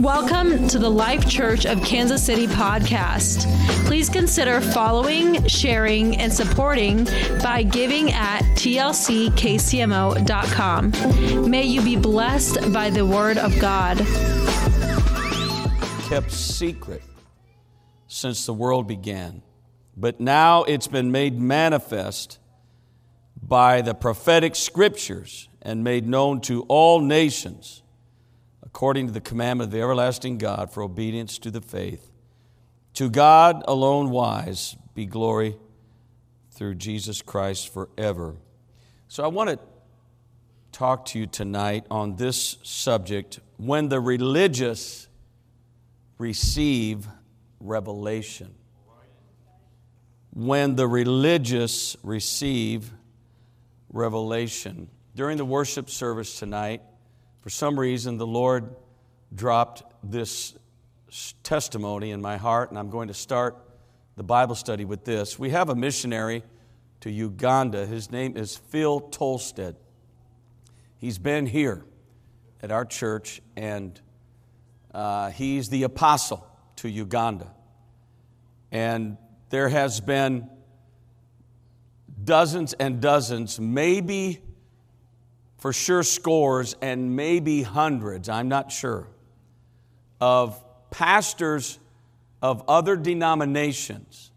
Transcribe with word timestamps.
Welcome 0.00 0.66
to 0.68 0.78
the 0.78 0.88
Life 0.90 1.28
Church 1.28 1.66
of 1.66 1.82
Kansas 1.82 2.24
City 2.24 2.46
podcast. 2.46 3.44
Please 3.84 4.08
consider 4.08 4.62
following, 4.62 5.46
sharing, 5.46 6.16
and 6.16 6.32
supporting 6.32 7.04
by 7.42 7.62
giving 7.64 8.10
at 8.10 8.40
tlckcmo.com. 8.56 9.00
May 11.50 11.64
you 11.64 11.82
be 11.82 11.96
blessed 11.96 12.72
by 12.72 12.88
the 12.88 13.04
word 13.04 13.36
of 13.36 13.60
God. 13.60 13.98
Kept 16.08 16.32
secret 16.32 17.02
since 18.06 18.46
the 18.46 18.54
world 18.54 18.88
began, 18.88 19.42
but 19.98 20.18
now 20.18 20.62
it's 20.64 20.86
been 20.86 21.12
made 21.12 21.38
manifest 21.38 22.38
by 23.42 23.82
the 23.82 23.92
prophetic 23.92 24.56
scriptures 24.56 25.50
and 25.60 25.84
made 25.84 26.08
known 26.08 26.40
to 26.40 26.62
all 26.68 27.02
nations 27.02 27.82
according 28.72 29.08
to 29.08 29.12
the 29.12 29.20
commandment 29.20 29.66
of 29.68 29.72
the 29.72 29.80
everlasting 29.80 30.38
God 30.38 30.72
for 30.72 30.82
obedience 30.82 31.38
to 31.38 31.50
the 31.50 31.60
faith. 31.60 32.08
To 32.94 33.10
God 33.10 33.64
alone 33.66 34.10
wise 34.10 34.76
be 34.94 35.06
glory 35.06 35.56
through 36.52 36.76
Jesus 36.76 37.20
Christ 37.20 37.72
forever. 37.72 38.36
So 39.08 39.24
I 39.24 39.26
want 39.26 39.50
to 39.50 39.58
talk 40.70 41.04
to 41.06 41.18
you 41.18 41.26
tonight 41.26 41.84
on 41.90 42.14
this 42.14 42.58
subject 42.62 43.40
when 43.56 43.88
the 43.88 44.00
religious 44.00 45.08
receive 46.18 47.08
revelation. 47.58 48.54
When 50.32 50.76
the 50.76 50.86
religious 50.86 51.96
receive 52.04 52.92
revelation. 53.92 54.88
During 55.16 55.38
the 55.38 55.44
worship 55.44 55.90
service 55.90 56.38
tonight, 56.38 56.82
for 57.40 57.50
some 57.50 57.78
reason, 57.78 58.18
the 58.18 58.26
Lord 58.26 58.74
dropped 59.34 59.82
this 60.02 60.54
testimony 61.42 62.10
in 62.10 62.20
my 62.20 62.36
heart, 62.36 62.70
and 62.70 62.78
I'm 62.78 62.90
going 62.90 63.08
to 63.08 63.14
start 63.14 63.56
the 64.16 64.22
Bible 64.22 64.54
study 64.54 64.84
with 64.84 65.04
this. 65.04 65.38
We 65.38 65.50
have 65.50 65.70
a 65.70 65.74
missionary 65.74 66.42
to 67.00 67.10
Uganda. 67.10 67.86
His 67.86 68.10
name 68.10 68.36
is 68.36 68.56
Phil 68.56 69.00
Tolstead. 69.00 69.76
He's 70.98 71.18
been 71.18 71.46
here 71.46 71.84
at 72.62 72.70
our 72.70 72.84
church, 72.84 73.40
and 73.56 73.98
uh, 74.92 75.30
he's 75.30 75.70
the 75.70 75.84
apostle 75.84 76.46
to 76.76 76.90
Uganda. 76.90 77.50
And 78.70 79.16
there 79.48 79.70
has 79.70 80.00
been 80.00 80.48
dozens 82.22 82.74
and 82.74 83.00
dozens, 83.00 83.58
maybe 83.58 84.42
for 85.60 85.72
sure 85.72 86.02
scores 86.02 86.74
and 86.80 87.14
maybe 87.14 87.62
hundreds, 87.62 88.28
I'm 88.28 88.48
not 88.48 88.72
sure, 88.72 89.06
of 90.20 90.62
pastors 90.90 91.78
of 92.42 92.64
other 92.66 92.96
denominations 92.96 94.30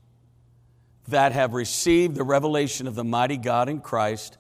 that 1.08 1.32
have 1.32 1.54
received 1.54 2.16
the 2.16 2.24
revelation 2.24 2.88
of 2.88 2.96
the 2.96 3.04
mighty 3.04 3.38
God 3.38 3.70
in 3.70 3.80
Christ. 3.80 4.38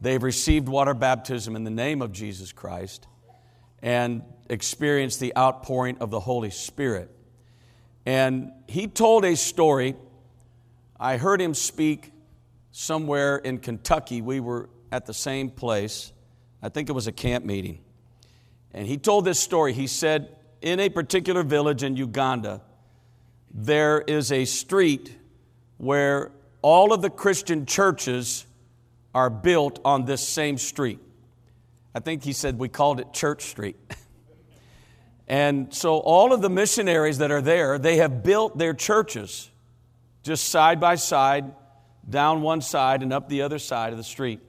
They've 0.00 0.22
received 0.22 0.68
water 0.68 0.94
baptism 0.94 1.54
in 1.54 1.64
the 1.64 1.70
name 1.70 2.02
of 2.02 2.12
Jesus 2.12 2.52
Christ 2.52 3.06
and 3.82 4.22
experienced 4.48 5.20
the 5.20 5.36
outpouring 5.36 5.98
of 5.98 6.10
the 6.10 6.20
Holy 6.20 6.50
Spirit. 6.50 7.10
And 8.06 8.52
he 8.66 8.86
told 8.86 9.24
a 9.24 9.36
story. 9.36 9.96
I 10.98 11.18
heard 11.18 11.42
him 11.42 11.52
speak 11.52 12.12
somewhere 12.72 13.36
in 13.36 13.58
Kentucky. 13.58 14.22
We 14.22 14.40
were 14.40 14.70
at 14.92 15.06
the 15.06 15.14
same 15.14 15.50
place. 15.50 16.12
I 16.62 16.68
think 16.68 16.88
it 16.88 16.92
was 16.92 17.06
a 17.06 17.12
camp 17.12 17.44
meeting. 17.44 17.80
And 18.72 18.86
he 18.86 18.98
told 18.98 19.24
this 19.24 19.40
story. 19.40 19.72
He 19.72 19.86
said, 19.86 20.36
in 20.60 20.80
a 20.80 20.88
particular 20.88 21.42
village 21.42 21.82
in 21.82 21.96
Uganda, 21.96 22.62
there 23.52 24.00
is 24.00 24.32
a 24.32 24.44
street 24.44 25.16
where 25.78 26.32
all 26.62 26.92
of 26.92 27.02
the 27.02 27.10
Christian 27.10 27.66
churches 27.66 28.46
are 29.14 29.30
built 29.30 29.78
on 29.84 30.04
this 30.04 30.26
same 30.26 30.58
street. 30.58 30.98
I 31.94 32.00
think 32.00 32.24
he 32.24 32.32
said 32.32 32.58
we 32.58 32.68
called 32.68 33.00
it 33.00 33.12
Church 33.12 33.44
Street. 33.44 33.76
and 35.28 35.72
so 35.72 35.98
all 35.98 36.34
of 36.34 36.42
the 36.42 36.50
missionaries 36.50 37.18
that 37.18 37.30
are 37.30 37.40
there, 37.40 37.78
they 37.78 37.96
have 37.96 38.22
built 38.22 38.58
their 38.58 38.74
churches 38.74 39.50
just 40.22 40.48
side 40.48 40.80
by 40.80 40.96
side, 40.96 41.54
down 42.08 42.42
one 42.42 42.60
side 42.60 43.02
and 43.02 43.12
up 43.12 43.28
the 43.28 43.42
other 43.42 43.58
side 43.58 43.92
of 43.92 43.96
the 43.96 44.04
street. 44.04 44.40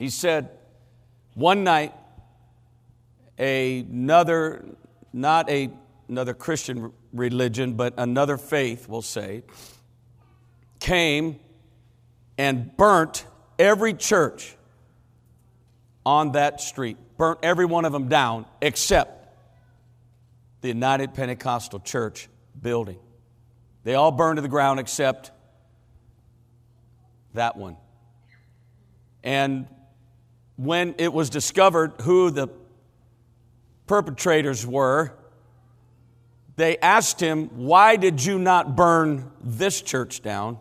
He 0.00 0.08
said, 0.08 0.48
one 1.34 1.62
night, 1.62 1.92
another, 3.38 4.64
not 5.12 5.50
a, 5.50 5.68
another 6.08 6.32
Christian 6.32 6.90
religion, 7.12 7.74
but 7.74 7.92
another 7.98 8.38
faith, 8.38 8.88
we'll 8.88 9.02
say, 9.02 9.42
came 10.78 11.38
and 12.38 12.74
burnt 12.78 13.26
every 13.58 13.92
church 13.92 14.56
on 16.06 16.32
that 16.32 16.62
street, 16.62 16.96
burnt 17.18 17.40
every 17.42 17.66
one 17.66 17.84
of 17.84 17.92
them 17.92 18.08
down 18.08 18.46
except 18.62 19.28
the 20.62 20.68
United 20.68 21.12
Pentecostal 21.12 21.78
Church 21.78 22.30
building. 22.58 22.98
They 23.84 23.96
all 23.96 24.12
burned 24.12 24.38
to 24.38 24.42
the 24.42 24.48
ground 24.48 24.80
except 24.80 25.30
that 27.34 27.58
one. 27.58 27.76
And 29.22 29.66
when 30.60 30.94
it 30.98 31.10
was 31.10 31.30
discovered 31.30 31.94
who 32.02 32.30
the 32.30 32.46
perpetrators 33.86 34.66
were, 34.66 35.10
they 36.56 36.76
asked 36.76 37.18
him, 37.18 37.46
Why 37.56 37.96
did 37.96 38.22
you 38.22 38.38
not 38.38 38.76
burn 38.76 39.30
this 39.42 39.80
church 39.80 40.20
down? 40.20 40.58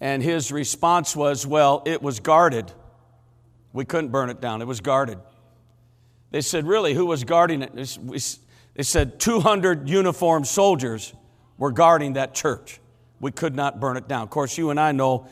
And 0.00 0.20
his 0.24 0.50
response 0.50 1.14
was, 1.14 1.46
Well, 1.46 1.84
it 1.86 2.02
was 2.02 2.18
guarded. 2.18 2.72
We 3.72 3.84
couldn't 3.84 4.10
burn 4.10 4.28
it 4.28 4.40
down, 4.40 4.60
it 4.60 4.66
was 4.66 4.80
guarded. 4.80 5.20
They 6.32 6.40
said, 6.40 6.66
Really, 6.66 6.94
who 6.94 7.06
was 7.06 7.22
guarding 7.22 7.62
it? 7.62 7.76
They 7.76 8.82
said, 8.82 9.20
200 9.20 9.88
uniformed 9.88 10.48
soldiers 10.48 11.14
were 11.58 11.70
guarding 11.70 12.14
that 12.14 12.34
church. 12.34 12.80
We 13.20 13.30
could 13.30 13.54
not 13.54 13.78
burn 13.78 13.96
it 13.96 14.08
down. 14.08 14.22
Of 14.24 14.30
course, 14.30 14.58
you 14.58 14.70
and 14.70 14.80
I 14.80 14.90
know 14.90 15.28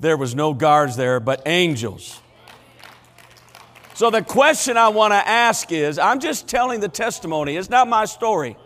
there 0.00 0.16
was 0.16 0.34
no 0.34 0.54
guards 0.54 0.96
there, 0.96 1.20
but 1.20 1.42
angels. 1.46 2.20
So 3.98 4.10
the 4.10 4.22
question 4.22 4.76
I 4.76 4.90
want 4.90 5.12
to 5.12 5.16
ask 5.16 5.72
is 5.72 5.98
I'm 5.98 6.20
just 6.20 6.46
telling 6.46 6.78
the 6.78 6.88
testimony, 6.88 7.56
it's 7.56 7.68
not 7.68 7.88
my 7.88 8.04
story. 8.04 8.56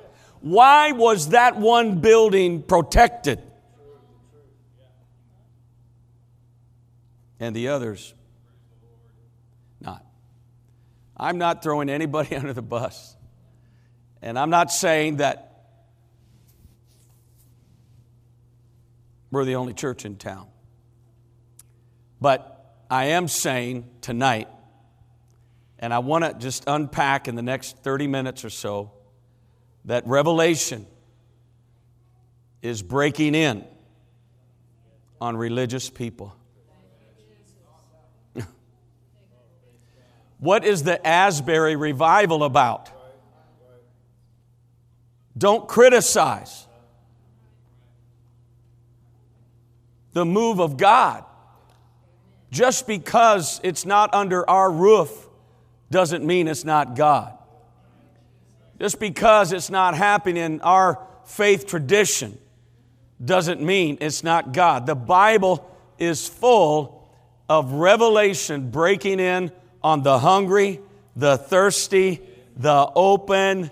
Why 0.43 0.93
was 0.93 1.31
that 1.31 1.57
one 1.57 2.01
building 2.01 2.63
protected? 2.63 3.41
And 7.41 7.57
the 7.57 7.69
others 7.69 8.13
not. 9.81 10.05
I'm 11.17 11.39
not 11.39 11.63
throwing 11.63 11.89
anybody 11.89 12.37
under 12.37 12.53
the 12.53 12.61
bus. 12.61 13.17
And 14.21 14.39
I'm 14.39 14.51
not 14.51 14.71
saying 14.71 15.17
that 15.17 15.65
we're 19.31 19.47
the 19.47 19.55
only 19.55 19.73
church 19.73 20.05
in 20.05 20.17
town. 20.17 20.49
But 22.21 22.77
I 22.91 23.07
am 23.07 23.29
saying 23.29 23.89
tonight 24.03 24.49
and 25.83 25.93
I 25.93 25.99
want 25.99 26.25
to 26.25 26.33
just 26.33 26.65
unpack 26.69 27.27
in 27.27 27.35
the 27.35 27.43
next 27.43 27.77
30 27.79 28.07
minutes 28.07 28.45
or 28.45 28.51
so 28.51 28.93
that 29.85 30.07
revelation 30.07 30.87
is 32.63 32.83
breaking 32.83 33.35
in 33.35 33.65
on 35.21 35.37
religious 35.37 35.91
people. 35.91 36.37
what 40.39 40.65
is 40.65 40.85
the 40.85 41.05
Asbury 41.05 41.75
revival 41.75 42.45
about? 42.45 42.89
Don't 45.37 45.67
criticize 45.67 46.69
the 50.13 50.25
move 50.25 50.61
of 50.61 50.77
God 50.77 51.25
just 52.53 52.87
because 52.87 53.61
it's 53.65 53.85
not 53.85 54.15
under 54.15 54.49
our 54.49 54.71
roof 54.71 55.22
doesn't 55.93 56.25
mean 56.25 56.49
it's 56.49 56.65
not 56.65 56.97
God. 56.97 57.39
Just 58.81 58.99
because 58.99 59.53
it's 59.53 59.71
not 59.71 59.97
happening 59.97 60.43
in 60.43 60.61
our 60.63 60.99
faith 61.25 61.69
tradition 61.69 62.37
doesn't 63.25 63.61
mean 63.61 63.99
it's 64.01 64.25
not 64.25 64.53
God. 64.53 64.87
The 64.87 64.97
Bible 64.97 65.71
is 65.99 66.29
full 66.29 67.09
of 67.49 67.75
revelation 67.75 68.71
breaking 68.71 69.21
in 69.21 69.53
on 69.85 70.03
the 70.03 70.19
hungry, 70.19 70.81
the 71.15 71.37
thirsty, 71.37 72.21
the 72.57 72.91
open. 72.97 73.71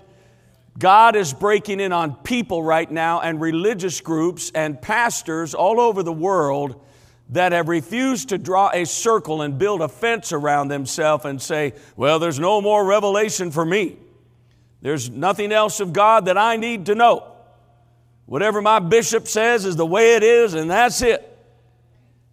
God 0.79 1.17
is 1.17 1.33
breaking 1.33 1.81
in 1.81 1.91
on 1.91 2.15
people 2.15 2.63
right 2.63 2.89
now 2.89 3.19
and 3.19 3.41
religious 3.41 3.99
groups 3.99 4.51
and 4.55 4.81
pastors 4.81 5.53
all 5.53 5.81
over 5.81 6.03
the 6.03 6.13
world 6.13 6.81
that 7.31 7.53
have 7.53 7.69
refused 7.69 8.29
to 8.29 8.37
draw 8.37 8.69
a 8.73 8.85
circle 8.85 9.41
and 9.41 9.57
build 9.57 9.81
a 9.81 9.87
fence 9.87 10.31
around 10.31 10.67
themselves 10.67 11.25
and 11.25 11.41
say, 11.41 11.73
Well, 11.95 12.19
there's 12.19 12.39
no 12.39 12.61
more 12.61 12.85
revelation 12.85 13.51
for 13.51 13.65
me. 13.65 13.97
There's 14.81 15.09
nothing 15.09 15.51
else 15.51 15.79
of 15.79 15.93
God 15.93 16.25
that 16.25 16.37
I 16.37 16.57
need 16.57 16.87
to 16.87 16.95
know. 16.95 17.27
Whatever 18.25 18.61
my 18.61 18.79
bishop 18.79 19.27
says 19.27 19.65
is 19.65 19.75
the 19.75 19.85
way 19.85 20.15
it 20.15 20.23
is, 20.23 20.53
and 20.53 20.69
that's 20.69 21.01
it. 21.01 21.27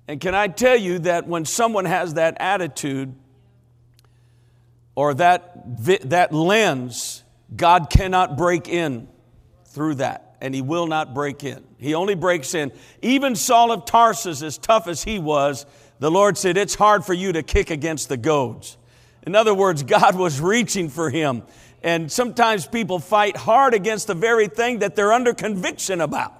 And 0.07 0.21
can 0.21 0.35
I 0.35 0.49
tell 0.49 0.77
you 0.77 1.01
that 1.01 1.27
when 1.27 1.45
someone 1.45 1.85
has 1.85 2.15
that 2.15 2.37
attitude 2.41 3.15
or 4.95 5.15
that, 5.15 5.85
that 6.09 6.33
lens, 6.33 7.23
God 7.55 7.91
cannot 7.91 8.37
break 8.37 8.69
in 8.69 9.09
through 9.67 9.97
that, 9.97 10.37
and 10.41 10.55
He 10.55 10.63
will 10.63 10.87
not 10.87 11.15
break 11.15 11.45
in. 11.45 11.68
He 11.79 11.95
only 11.95 12.15
breaks 12.15 12.55
in. 12.55 12.73
Even 13.03 13.37
Saul 13.37 13.71
of 13.71 13.85
Tarsus, 13.85 14.43
as 14.43 14.59
tough 14.59 14.89
as 14.89 15.05
he 15.05 15.19
was, 15.19 15.65
the 16.01 16.11
Lord 16.11 16.37
said, 16.37 16.57
It's 16.57 16.75
hard 16.75 17.05
for 17.05 17.15
you 17.15 17.33
to 17.33 17.43
kick 17.43 17.71
against 17.71 18.09
the 18.09 18.17
goads. 18.17 18.77
In 19.23 19.35
other 19.35 19.55
words, 19.55 19.83
God 19.85 20.17
was 20.17 20.41
reaching 20.41 20.89
for 20.89 21.11
him. 21.11 21.43
And 21.83 22.11
sometimes 22.11 22.67
people 22.67 22.99
fight 22.99 23.37
hard 23.37 23.73
against 23.73 24.09
the 24.09 24.15
very 24.15 24.49
thing 24.49 24.81
that 24.81 24.97
they're 24.97 25.13
under 25.13 25.33
conviction 25.33 26.01
about. 26.01 26.35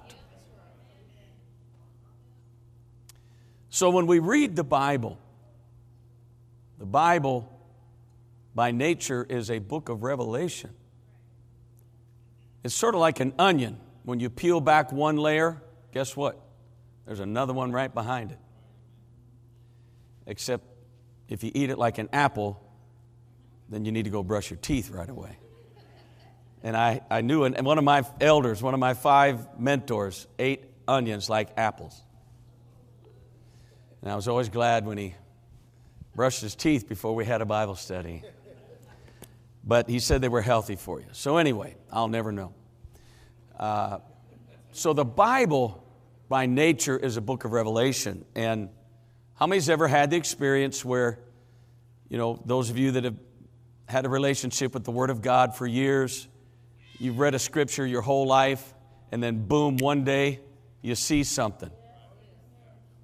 So 3.69 3.89
when 3.89 4.07
we 4.07 4.19
read 4.19 4.57
the 4.57 4.63
Bible, 4.65 5.17
the 6.77 6.85
Bible 6.85 7.49
by 8.53 8.71
nature 8.71 9.25
is 9.29 9.49
a 9.49 9.59
book 9.59 9.87
of 9.87 10.03
revelation. 10.03 10.71
It's 12.63 12.75
sort 12.75 12.95
of 12.95 12.99
like 12.99 13.21
an 13.21 13.33
onion. 13.39 13.77
When 14.09 14.19
you 14.19 14.31
peel 14.31 14.59
back 14.59 14.91
one 14.91 15.17
layer, 15.17 15.61
guess 15.93 16.17
what? 16.17 16.41
There's 17.05 17.19
another 17.19 17.53
one 17.53 17.71
right 17.71 17.93
behind 17.93 18.31
it. 18.31 18.39
Except 20.25 20.65
if 21.27 21.43
you 21.43 21.51
eat 21.53 21.69
it 21.69 21.77
like 21.77 21.99
an 21.99 22.09
apple, 22.11 22.59
then 23.69 23.85
you 23.85 23.91
need 23.91 24.05
to 24.05 24.09
go 24.09 24.23
brush 24.23 24.49
your 24.49 24.57
teeth 24.57 24.89
right 24.89 25.07
away. 25.07 25.37
And 26.63 26.75
I, 26.75 27.01
I 27.11 27.21
knew, 27.21 27.43
and 27.43 27.63
one 27.63 27.77
of 27.77 27.83
my 27.83 28.03
elders, 28.19 28.63
one 28.63 28.73
of 28.73 28.79
my 28.79 28.95
five 28.95 29.59
mentors, 29.59 30.25
ate 30.39 30.65
onions 30.87 31.29
like 31.29 31.49
apples. 31.55 32.01
And 34.01 34.11
I 34.11 34.15
was 34.15 34.27
always 34.27 34.49
glad 34.49 34.87
when 34.87 34.97
he 34.97 35.13
brushed 36.15 36.41
his 36.41 36.55
teeth 36.55 36.89
before 36.89 37.13
we 37.13 37.25
had 37.25 37.41
a 37.41 37.45
Bible 37.45 37.75
study. 37.75 38.23
But 39.63 39.87
he 39.87 39.99
said 39.99 40.21
they 40.21 40.29
were 40.29 40.41
healthy 40.41 40.77
for 40.77 40.99
you. 40.99 41.05
So, 41.11 41.37
anyway, 41.37 41.75
I'll 41.91 42.07
never 42.07 42.31
know. 42.31 42.55
Uh, 43.59 43.99
so, 44.71 44.93
the 44.93 45.03
Bible 45.03 45.83
by 46.29 46.45
nature 46.45 46.97
is 46.97 47.17
a 47.17 47.21
book 47.21 47.43
of 47.43 47.51
revelation. 47.51 48.23
And 48.33 48.69
how 49.33 49.47
many's 49.47 49.69
ever 49.69 49.87
had 49.87 50.11
the 50.11 50.15
experience 50.15 50.85
where, 50.85 51.19
you 52.07 52.17
know, 52.17 52.41
those 52.45 52.69
of 52.69 52.77
you 52.77 52.91
that 52.91 53.03
have 53.03 53.17
had 53.87 54.05
a 54.05 54.09
relationship 54.09 54.73
with 54.73 54.85
the 54.85 54.91
Word 54.91 55.09
of 55.09 55.21
God 55.21 55.55
for 55.55 55.67
years, 55.67 56.27
you've 56.99 57.19
read 57.19 57.35
a 57.35 57.39
scripture 57.39 57.85
your 57.85 58.01
whole 58.01 58.25
life, 58.25 58.73
and 59.11 59.21
then 59.21 59.45
boom, 59.45 59.77
one 59.77 60.05
day 60.05 60.39
you 60.81 60.95
see 60.95 61.23
something. 61.23 61.71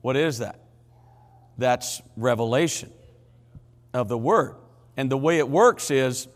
What 0.02 0.16
is 0.16 0.38
that? 0.38 0.60
That's 1.58 2.02
revelation 2.16 2.94
of 3.94 4.08
the 4.08 4.18
Word. 4.18 4.56
And 4.96 5.12
the 5.12 5.18
way 5.18 5.40
it 5.40 5.50
works 5.50 5.92
is 5.92 6.30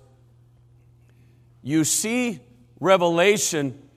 you 1.62 1.86
see 1.86 2.39
revelation 2.80 3.88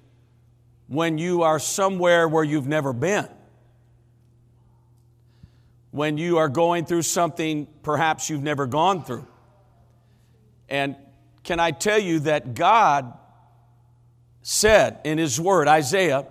when 0.89 1.19
you 1.19 1.43
are 1.43 1.59
somewhere 1.59 2.29
where 2.29 2.45
you've 2.45 2.67
never 2.67 2.93
been. 2.93 3.29
When 5.91 6.19
you 6.19 6.39
are 6.39 6.49
going 6.49 6.85
through 6.85 7.03
something 7.03 7.67
perhaps 7.83 8.31
you've 8.31 8.43
never 8.43 8.67
gone 8.67 9.05
through. 9.05 9.27
And 10.69 10.97
can 11.43 11.61
I 11.61 11.71
tell 11.71 11.99
you 11.99 12.21
that 12.21 12.55
God 12.55 13.13
said 14.43 15.01
in 15.05 15.19
His 15.19 15.41
Word, 15.41 15.69
Isaiah, 15.69 16.27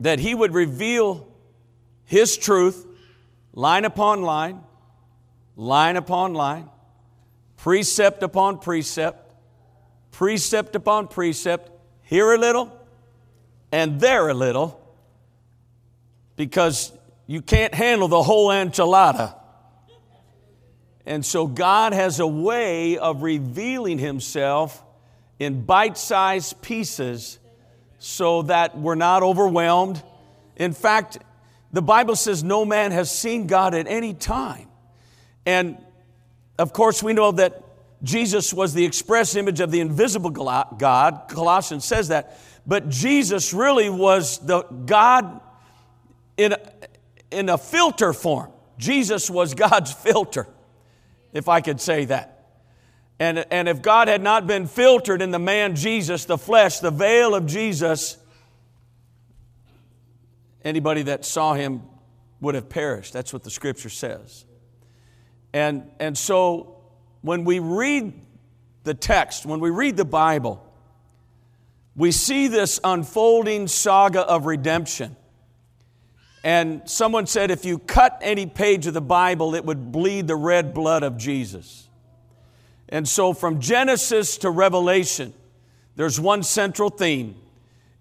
that 0.00 0.18
He 0.18 0.34
would 0.34 0.54
reveal 0.54 1.28
His 2.04 2.36
truth 2.36 2.86
line 3.52 3.84
upon 3.84 4.22
line, 4.22 4.60
line 5.56 5.96
upon 5.96 6.34
line, 6.34 6.68
precept 7.56 8.22
upon 8.22 8.58
precept, 8.58 9.34
precept 10.10 10.76
upon 10.76 11.08
precept, 11.08 11.70
here 12.02 12.32
a 12.32 12.38
little 12.38 12.77
and 13.70 14.00
there 14.00 14.28
a 14.28 14.34
little, 14.34 14.80
because 16.36 16.92
you 17.26 17.42
can't 17.42 17.74
handle 17.74 18.08
the 18.08 18.22
whole 18.22 18.48
enchilada. 18.48 19.34
And 21.04 21.24
so 21.24 21.46
God 21.46 21.92
has 21.92 22.20
a 22.20 22.26
way 22.26 22.98
of 22.98 23.22
revealing 23.22 23.98
Himself 23.98 24.82
in 25.38 25.64
bite 25.64 25.96
sized 25.96 26.60
pieces 26.62 27.38
so 27.98 28.42
that 28.42 28.78
we're 28.78 28.94
not 28.94 29.22
overwhelmed. 29.22 30.02
In 30.56 30.72
fact, 30.72 31.18
the 31.72 31.82
Bible 31.82 32.16
says 32.16 32.44
no 32.44 32.64
man 32.64 32.92
has 32.92 33.10
seen 33.10 33.46
God 33.46 33.74
at 33.74 33.86
any 33.86 34.14
time. 34.14 34.68
And 35.44 35.78
of 36.58 36.72
course, 36.72 37.02
we 37.02 37.12
know 37.12 37.32
that 37.32 37.62
Jesus 38.02 38.52
was 38.52 38.74
the 38.74 38.84
express 38.84 39.34
image 39.34 39.60
of 39.60 39.70
the 39.70 39.80
invisible 39.80 40.30
God. 40.30 41.24
Colossians 41.28 41.84
says 41.84 42.08
that. 42.08 42.38
But 42.68 42.90
Jesus 42.90 43.54
really 43.54 43.88
was 43.88 44.38
the 44.40 44.60
God 44.60 45.40
in 46.36 46.52
a, 46.52 46.60
in 47.30 47.48
a 47.48 47.56
filter 47.56 48.12
form. 48.12 48.52
Jesus 48.76 49.30
was 49.30 49.54
God's 49.54 49.90
filter 50.04 50.46
if 51.32 51.48
I 51.48 51.62
could 51.62 51.80
say 51.80 52.04
that. 52.04 52.34
And, 53.18 53.44
and 53.50 53.68
if 53.68 53.80
God 53.80 54.06
had 54.06 54.22
not 54.22 54.46
been 54.46 54.66
filtered 54.66 55.22
in 55.22 55.30
the 55.30 55.38
man 55.38 55.76
Jesus, 55.76 56.26
the 56.26 56.36
flesh, 56.36 56.78
the 56.80 56.90
veil 56.90 57.34
of 57.34 57.46
Jesus, 57.46 58.18
anybody 60.62 61.02
that 61.04 61.24
saw 61.24 61.54
him 61.54 61.82
would 62.40 62.54
have 62.54 62.68
perished. 62.68 63.14
That's 63.14 63.32
what 63.32 63.44
the 63.44 63.50
scripture 63.50 63.88
says. 63.88 64.44
And, 65.54 65.90
and 65.98 66.16
so 66.16 66.82
when 67.22 67.44
we 67.44 67.60
read 67.60 68.12
the 68.84 68.94
text, 68.94 69.46
when 69.46 69.58
we 69.58 69.70
read 69.70 69.96
the 69.96 70.04
Bible, 70.04 70.67
we 71.98 72.12
see 72.12 72.46
this 72.46 72.78
unfolding 72.84 73.66
saga 73.66 74.20
of 74.20 74.46
redemption. 74.46 75.16
And 76.44 76.88
someone 76.88 77.26
said 77.26 77.50
if 77.50 77.64
you 77.64 77.78
cut 77.78 78.20
any 78.22 78.46
page 78.46 78.86
of 78.86 78.94
the 78.94 79.00
Bible, 79.00 79.56
it 79.56 79.64
would 79.64 79.90
bleed 79.90 80.28
the 80.28 80.36
red 80.36 80.72
blood 80.72 81.02
of 81.02 81.18
Jesus. 81.18 81.88
And 82.88 83.06
so 83.06 83.32
from 83.34 83.60
Genesis 83.60 84.38
to 84.38 84.50
Revelation, 84.50 85.34
there's 85.96 86.20
one 86.20 86.44
central 86.44 86.88
theme 86.88 87.34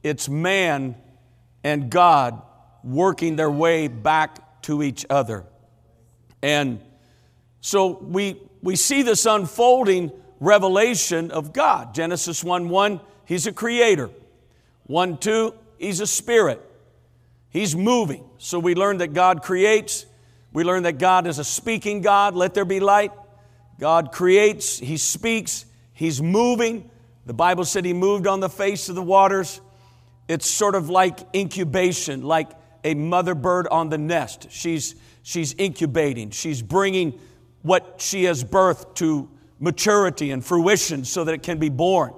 it's 0.04 0.30
man 0.30 0.96
and 1.64 1.90
God 1.90 2.40
working 2.84 3.36
their 3.36 3.50
way 3.50 3.88
back 3.88 4.62
to 4.62 4.84
each 4.84 5.08
other. 5.10 5.44
And 6.44 6.80
so 7.62 7.98
we, 7.98 8.40
we 8.62 8.76
see 8.76 9.02
this 9.02 9.26
unfolding 9.26 10.12
revelation 10.40 11.32
of 11.32 11.52
God. 11.52 11.96
Genesis 11.96 12.44
1 12.44 12.70
1, 12.70 13.02
He's 13.28 13.46
a 13.46 13.52
creator. 13.52 14.10
1 14.86 15.18
2, 15.18 15.54
He's 15.78 16.00
a 16.00 16.08
spirit. 16.08 16.64
He's 17.50 17.76
moving. 17.76 18.24
So 18.38 18.58
we 18.58 18.74
learn 18.74 19.00
that 19.00 19.14
God 19.14 19.44
creates. 19.44 20.06
We 20.54 20.64
learn 20.64 20.84
that 20.84 20.98
God 20.98 21.28
is 21.28 21.38
a 21.38 21.44
speaking 21.44 22.02
God. 22.02 22.36
Let 22.36 22.54
there 22.54 22.66
be 22.66 22.80
light. 22.80 23.12
God 23.80 24.12
creates. 24.12 24.80
He 24.80 24.98
speaks. 24.98 25.66
He's 25.94 26.22
moving. 26.22 26.90
The 27.26 27.34
Bible 27.34 27.66
said 27.66 27.84
He 27.84 27.94
moved 27.94 28.28
on 28.28 28.40
the 28.40 28.50
face 28.50 28.88
of 28.88 28.96
the 28.96 29.04
waters. 29.04 29.60
It's 30.30 30.50
sort 30.50 30.76
of 30.76 30.90
like 30.90 31.20
incubation, 31.36 32.22
like 32.22 32.50
a 32.86 32.94
mother 32.96 33.36
bird 33.36 33.68
on 33.68 33.90
the 33.90 33.98
nest. 33.98 34.48
She's, 34.52 34.96
she's 35.22 35.54
incubating. 35.54 36.32
She's 36.32 36.62
bringing 36.62 37.20
what 37.62 37.96
she 37.98 38.24
has 38.24 38.44
birthed 38.44 38.96
to 38.96 39.30
maturity 39.60 40.32
and 40.32 40.44
fruition 40.46 41.04
so 41.04 41.26
that 41.26 41.34
it 41.34 41.44
can 41.44 41.60
be 41.60 41.70
born. 41.70 42.14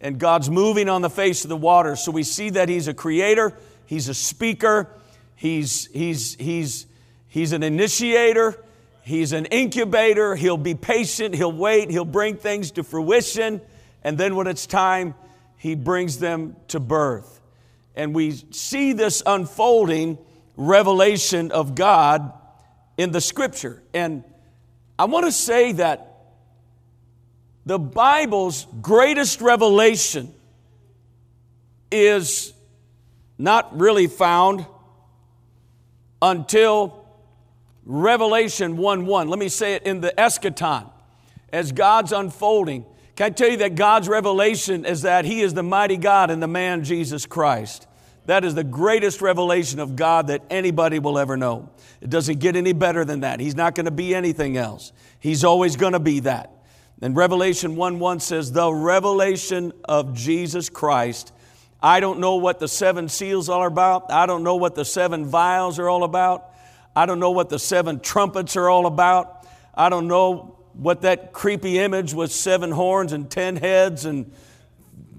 And 0.00 0.18
God's 0.18 0.48
moving 0.48 0.88
on 0.88 1.02
the 1.02 1.10
face 1.10 1.44
of 1.44 1.48
the 1.48 1.56
water. 1.56 1.96
So 1.96 2.12
we 2.12 2.22
see 2.22 2.50
that 2.50 2.68
He's 2.68 2.88
a 2.88 2.94
creator. 2.94 3.52
He's 3.86 4.08
a 4.08 4.14
speaker. 4.14 4.90
He's, 5.34 5.86
he's, 5.86 6.34
he's, 6.34 6.86
he's 7.28 7.52
an 7.52 7.62
initiator. 7.62 8.62
He's 9.02 9.32
an 9.32 9.46
incubator. 9.46 10.36
He'll 10.36 10.56
be 10.56 10.74
patient. 10.74 11.34
He'll 11.34 11.52
wait. 11.52 11.90
He'll 11.90 12.04
bring 12.04 12.36
things 12.36 12.72
to 12.72 12.84
fruition. 12.84 13.60
And 14.04 14.18
then 14.18 14.36
when 14.36 14.46
it's 14.46 14.66
time, 14.66 15.14
he 15.56 15.74
brings 15.74 16.18
them 16.18 16.56
to 16.68 16.80
birth. 16.80 17.40
And 17.96 18.14
we 18.14 18.32
see 18.50 18.92
this 18.92 19.22
unfolding 19.26 20.18
revelation 20.56 21.50
of 21.50 21.74
God 21.74 22.32
in 22.96 23.12
the 23.12 23.20
scripture. 23.20 23.82
And 23.94 24.24
I 24.98 25.06
want 25.06 25.26
to 25.26 25.32
say 25.32 25.72
that 25.72 26.07
the 27.68 27.78
Bible's 27.78 28.66
greatest 28.80 29.42
revelation 29.42 30.32
is 31.92 32.54
not 33.36 33.78
really 33.78 34.06
found 34.06 34.64
until 36.22 37.04
Revelation 37.84 38.78
1 38.78 39.04
1. 39.04 39.28
Let 39.28 39.38
me 39.38 39.50
say 39.50 39.74
it 39.74 39.82
in 39.82 40.00
the 40.00 40.14
eschaton 40.16 40.90
as 41.52 41.72
God's 41.72 42.10
unfolding. 42.12 42.86
Can 43.16 43.26
I 43.26 43.30
tell 43.30 43.50
you 43.50 43.58
that 43.58 43.74
God's 43.74 44.08
revelation 44.08 44.86
is 44.86 45.02
that 45.02 45.26
He 45.26 45.42
is 45.42 45.52
the 45.52 45.62
mighty 45.62 45.98
God 45.98 46.30
and 46.30 46.42
the 46.42 46.48
man 46.48 46.84
Jesus 46.84 47.26
Christ? 47.26 47.86
That 48.24 48.46
is 48.46 48.54
the 48.54 48.64
greatest 48.64 49.20
revelation 49.20 49.78
of 49.78 49.94
God 49.94 50.28
that 50.28 50.42
anybody 50.48 51.00
will 51.00 51.18
ever 51.18 51.36
know. 51.36 51.68
It 52.00 52.08
doesn't 52.08 52.38
get 52.40 52.56
any 52.56 52.72
better 52.72 53.04
than 53.04 53.20
that. 53.20 53.40
He's 53.40 53.56
not 53.56 53.74
going 53.74 53.84
to 53.84 53.90
be 53.90 54.14
anything 54.14 54.56
else. 54.56 54.90
He's 55.20 55.44
always 55.44 55.76
going 55.76 55.92
to 55.92 56.00
be 56.00 56.20
that. 56.20 56.54
And 57.00 57.16
Revelation 57.16 57.76
1 57.76 57.98
1 57.98 58.20
says, 58.20 58.52
The 58.52 58.72
revelation 58.72 59.72
of 59.84 60.14
Jesus 60.14 60.68
Christ. 60.68 61.32
I 61.80 62.00
don't 62.00 62.18
know 62.18 62.36
what 62.36 62.58
the 62.58 62.66
seven 62.66 63.08
seals 63.08 63.48
are 63.48 63.68
about. 63.68 64.10
I 64.10 64.26
don't 64.26 64.42
know 64.42 64.56
what 64.56 64.74
the 64.74 64.84
seven 64.84 65.26
vials 65.26 65.78
are 65.78 65.88
all 65.88 66.02
about. 66.02 66.50
I 66.96 67.06
don't 67.06 67.20
know 67.20 67.30
what 67.30 67.50
the 67.50 67.58
seven 67.58 68.00
trumpets 68.00 68.56
are 68.56 68.68
all 68.68 68.86
about. 68.86 69.46
I 69.74 69.88
don't 69.88 70.08
know 70.08 70.56
what 70.72 71.02
that 71.02 71.32
creepy 71.32 71.78
image 71.78 72.14
with 72.14 72.32
seven 72.32 72.72
horns 72.72 73.12
and 73.12 73.30
ten 73.30 73.56
heads 73.56 74.04
and 74.04 74.32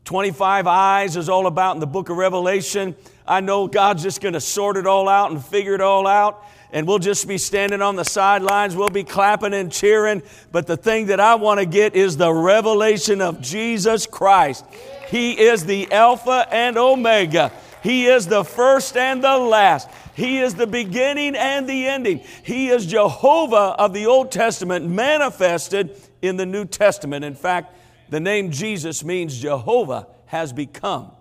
25 0.03 0.67
eyes 0.67 1.15
is 1.15 1.29
all 1.29 1.45
about 1.45 1.75
in 1.75 1.79
the 1.79 1.87
book 1.87 2.09
of 2.09 2.17
Revelation. 2.17 2.95
I 3.27 3.41
know 3.41 3.67
God's 3.67 4.01
just 4.01 4.21
going 4.21 4.33
to 4.33 4.41
sort 4.41 4.75
it 4.75 4.87
all 4.87 5.07
out 5.07 5.31
and 5.31 5.43
figure 5.43 5.75
it 5.75 5.81
all 5.81 6.07
out 6.07 6.43
and 6.71 6.87
we'll 6.87 6.99
just 6.99 7.27
be 7.27 7.37
standing 7.37 7.81
on 7.81 7.95
the 7.95 8.05
sidelines. 8.05 8.75
We'll 8.75 8.89
be 8.89 9.03
clapping 9.03 9.53
and 9.53 9.71
cheering. 9.71 10.21
But 10.51 10.67
the 10.67 10.77
thing 10.77 11.07
that 11.07 11.19
I 11.19 11.35
want 11.35 11.59
to 11.59 11.65
get 11.65 11.95
is 11.95 12.17
the 12.17 12.31
revelation 12.31 13.21
of 13.21 13.41
Jesus 13.41 14.05
Christ. 14.05 14.65
He 15.09 15.39
is 15.39 15.65
the 15.65 15.91
Alpha 15.91 16.47
and 16.51 16.77
Omega. 16.77 17.51
He 17.81 18.05
is 18.05 18.27
the 18.27 18.43
first 18.43 18.95
and 18.97 19.23
the 19.23 19.37
last. 19.37 19.89
He 20.13 20.39
is 20.39 20.53
the 20.53 20.67
beginning 20.67 21.35
and 21.35 21.67
the 21.67 21.87
ending. 21.87 22.21
He 22.43 22.67
is 22.67 22.85
Jehovah 22.85 23.75
of 23.79 23.93
the 23.93 24.05
Old 24.05 24.31
Testament 24.31 24.85
manifested 24.85 25.95
in 26.21 26.35
the 26.35 26.45
New 26.45 26.65
Testament. 26.65 27.25
In 27.25 27.35
fact, 27.35 27.73
the 28.09 28.19
name 28.19 28.51
Jesus 28.51 29.03
means 29.03 29.39
Jehovah 29.39 30.07
has 30.25 30.51
become 30.51 31.11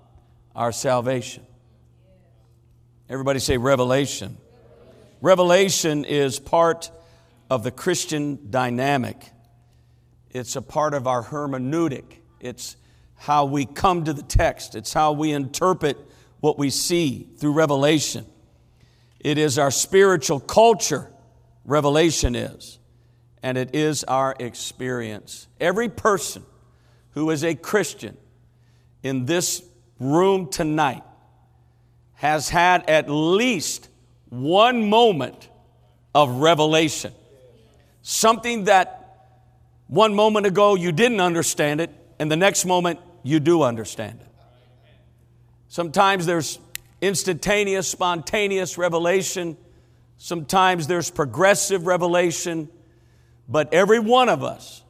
our 0.54 0.72
salvation. 0.72 1.46
Everybody 3.08 3.38
say 3.38 3.56
revelation. 3.56 4.36
Revelation 5.20 6.04
is 6.04 6.38
part 6.38 6.90
of 7.50 7.64
the 7.64 7.70
Christian 7.70 8.50
dynamic. 8.50 9.16
It's 10.30 10.54
a 10.54 10.62
part 10.62 10.94
of 10.94 11.06
our 11.06 11.24
hermeneutic. 11.24 12.18
It's 12.40 12.76
how 13.16 13.46
we 13.46 13.66
come 13.66 14.04
to 14.04 14.12
the 14.12 14.22
text. 14.22 14.76
It's 14.76 14.92
how 14.92 15.12
we 15.12 15.32
interpret 15.32 15.96
what 16.40 16.58
we 16.58 16.70
see 16.70 17.28
through 17.38 17.52
revelation. 17.52 18.26
It 19.18 19.38
is 19.38 19.58
our 19.58 19.72
spiritual 19.72 20.38
culture, 20.38 21.10
revelation 21.64 22.36
is, 22.36 22.78
and 23.42 23.58
it 23.58 23.74
is 23.74 24.04
our 24.04 24.36
experience. 24.38 25.48
Every 25.58 25.88
person 25.88 26.44
who 27.10 27.30
is 27.30 27.42
a 27.42 27.56
Christian 27.56 28.16
in 29.02 29.26
this 29.26 29.64
room 29.98 30.48
tonight 30.48 31.02
has 32.14 32.48
had 32.48 32.88
at 32.88 33.10
least 33.10 33.88
one 34.30 34.88
moment 34.88 35.48
of 36.14 36.40
revelation. 36.40 37.12
Something 38.02 38.64
that 38.64 39.28
one 39.86 40.14
moment 40.14 40.46
ago 40.46 40.74
you 40.74 40.92
didn't 40.92 41.20
understand 41.20 41.80
it, 41.80 41.90
and 42.18 42.30
the 42.30 42.36
next 42.36 42.64
moment 42.64 43.00
you 43.22 43.40
do 43.40 43.62
understand 43.62 44.20
it. 44.20 44.26
Sometimes 45.68 46.26
there's 46.26 46.58
instantaneous, 47.00 47.88
spontaneous 47.88 48.78
revelation. 48.78 49.56
Sometimes 50.16 50.86
there's 50.86 51.10
progressive 51.10 51.86
revelation. 51.86 52.68
But 53.48 53.72
every 53.72 53.98
one 53.98 54.28
of 54.28 54.42
us 54.42 54.82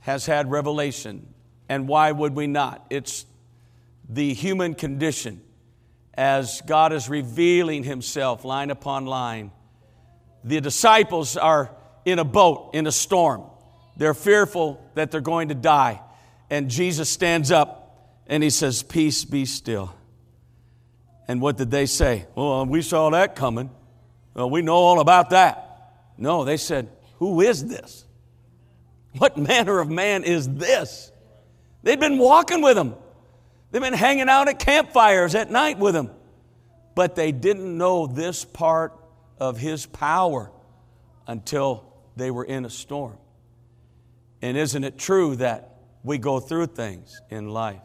has 0.00 0.26
had 0.26 0.50
revelation. 0.50 1.34
And 1.68 1.86
why 1.86 2.12
would 2.12 2.34
we 2.34 2.46
not? 2.46 2.86
It's 2.90 3.26
the 4.08 4.32
human 4.34 4.74
condition 4.74 5.42
as 6.16 6.62
God 6.66 6.92
is 6.92 7.08
revealing 7.08 7.84
Himself 7.84 8.44
line 8.44 8.70
upon 8.70 9.06
line. 9.06 9.50
The 10.44 10.60
disciples 10.60 11.36
are 11.36 11.70
in 12.04 12.18
a 12.18 12.24
boat 12.24 12.70
in 12.72 12.86
a 12.86 12.92
storm. 12.92 13.42
They're 13.96 14.14
fearful 14.14 14.82
that 14.94 15.10
they're 15.10 15.20
going 15.20 15.48
to 15.48 15.54
die. 15.54 16.00
And 16.50 16.70
Jesus 16.70 17.08
stands 17.08 17.50
up 17.50 18.22
and 18.26 18.42
He 18.42 18.50
says, 18.50 18.82
Peace 18.82 19.24
be 19.24 19.44
still. 19.44 19.94
And 21.28 21.40
what 21.40 21.56
did 21.56 21.70
they 21.70 21.86
say? 21.86 22.26
Well, 22.34 22.60
uh, 22.60 22.64
we 22.64 22.82
saw 22.82 23.10
that 23.10 23.34
coming. 23.34 23.70
Well, 24.34 24.48
we 24.48 24.62
know 24.62 24.76
all 24.76 25.00
about 25.00 25.30
that. 25.30 25.62
No, 26.16 26.44
they 26.44 26.56
said, 26.56 26.88
Who 27.18 27.40
is 27.40 27.66
this? 27.66 28.04
What 29.18 29.36
manner 29.36 29.80
of 29.80 29.90
man 29.90 30.24
is 30.24 30.48
this? 30.48 31.10
They'd 31.82 32.00
been 32.00 32.18
walking 32.18 32.62
with 32.62 32.76
him. 32.76 32.94
They've 33.76 33.82
been 33.82 33.92
hanging 33.92 34.30
out 34.30 34.48
at 34.48 34.58
campfires 34.58 35.34
at 35.34 35.50
night 35.50 35.78
with 35.78 35.94
him. 35.94 36.10
But 36.94 37.14
they 37.14 37.30
didn't 37.30 37.76
know 37.76 38.06
this 38.06 38.42
part 38.42 38.94
of 39.38 39.58
his 39.58 39.84
power 39.84 40.50
until 41.26 41.84
they 42.16 42.30
were 42.30 42.44
in 42.44 42.64
a 42.64 42.70
storm. 42.70 43.18
And 44.40 44.56
isn't 44.56 44.82
it 44.82 44.96
true 44.96 45.36
that 45.36 45.76
we 46.02 46.16
go 46.16 46.40
through 46.40 46.68
things 46.68 47.20
in 47.28 47.50
life 47.50 47.82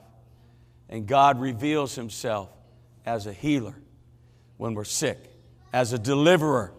and 0.87 1.07
God 1.07 1.41
reveals 1.41 1.93
himself 1.93 2.47
as 3.05 3.27
a 3.27 3.33
healer 3.33 3.75
when 4.55 4.75
we're 4.75 4.85
sick, 4.85 5.19
as 5.73 5.91
a 5.91 5.99
deliverer 5.99 6.71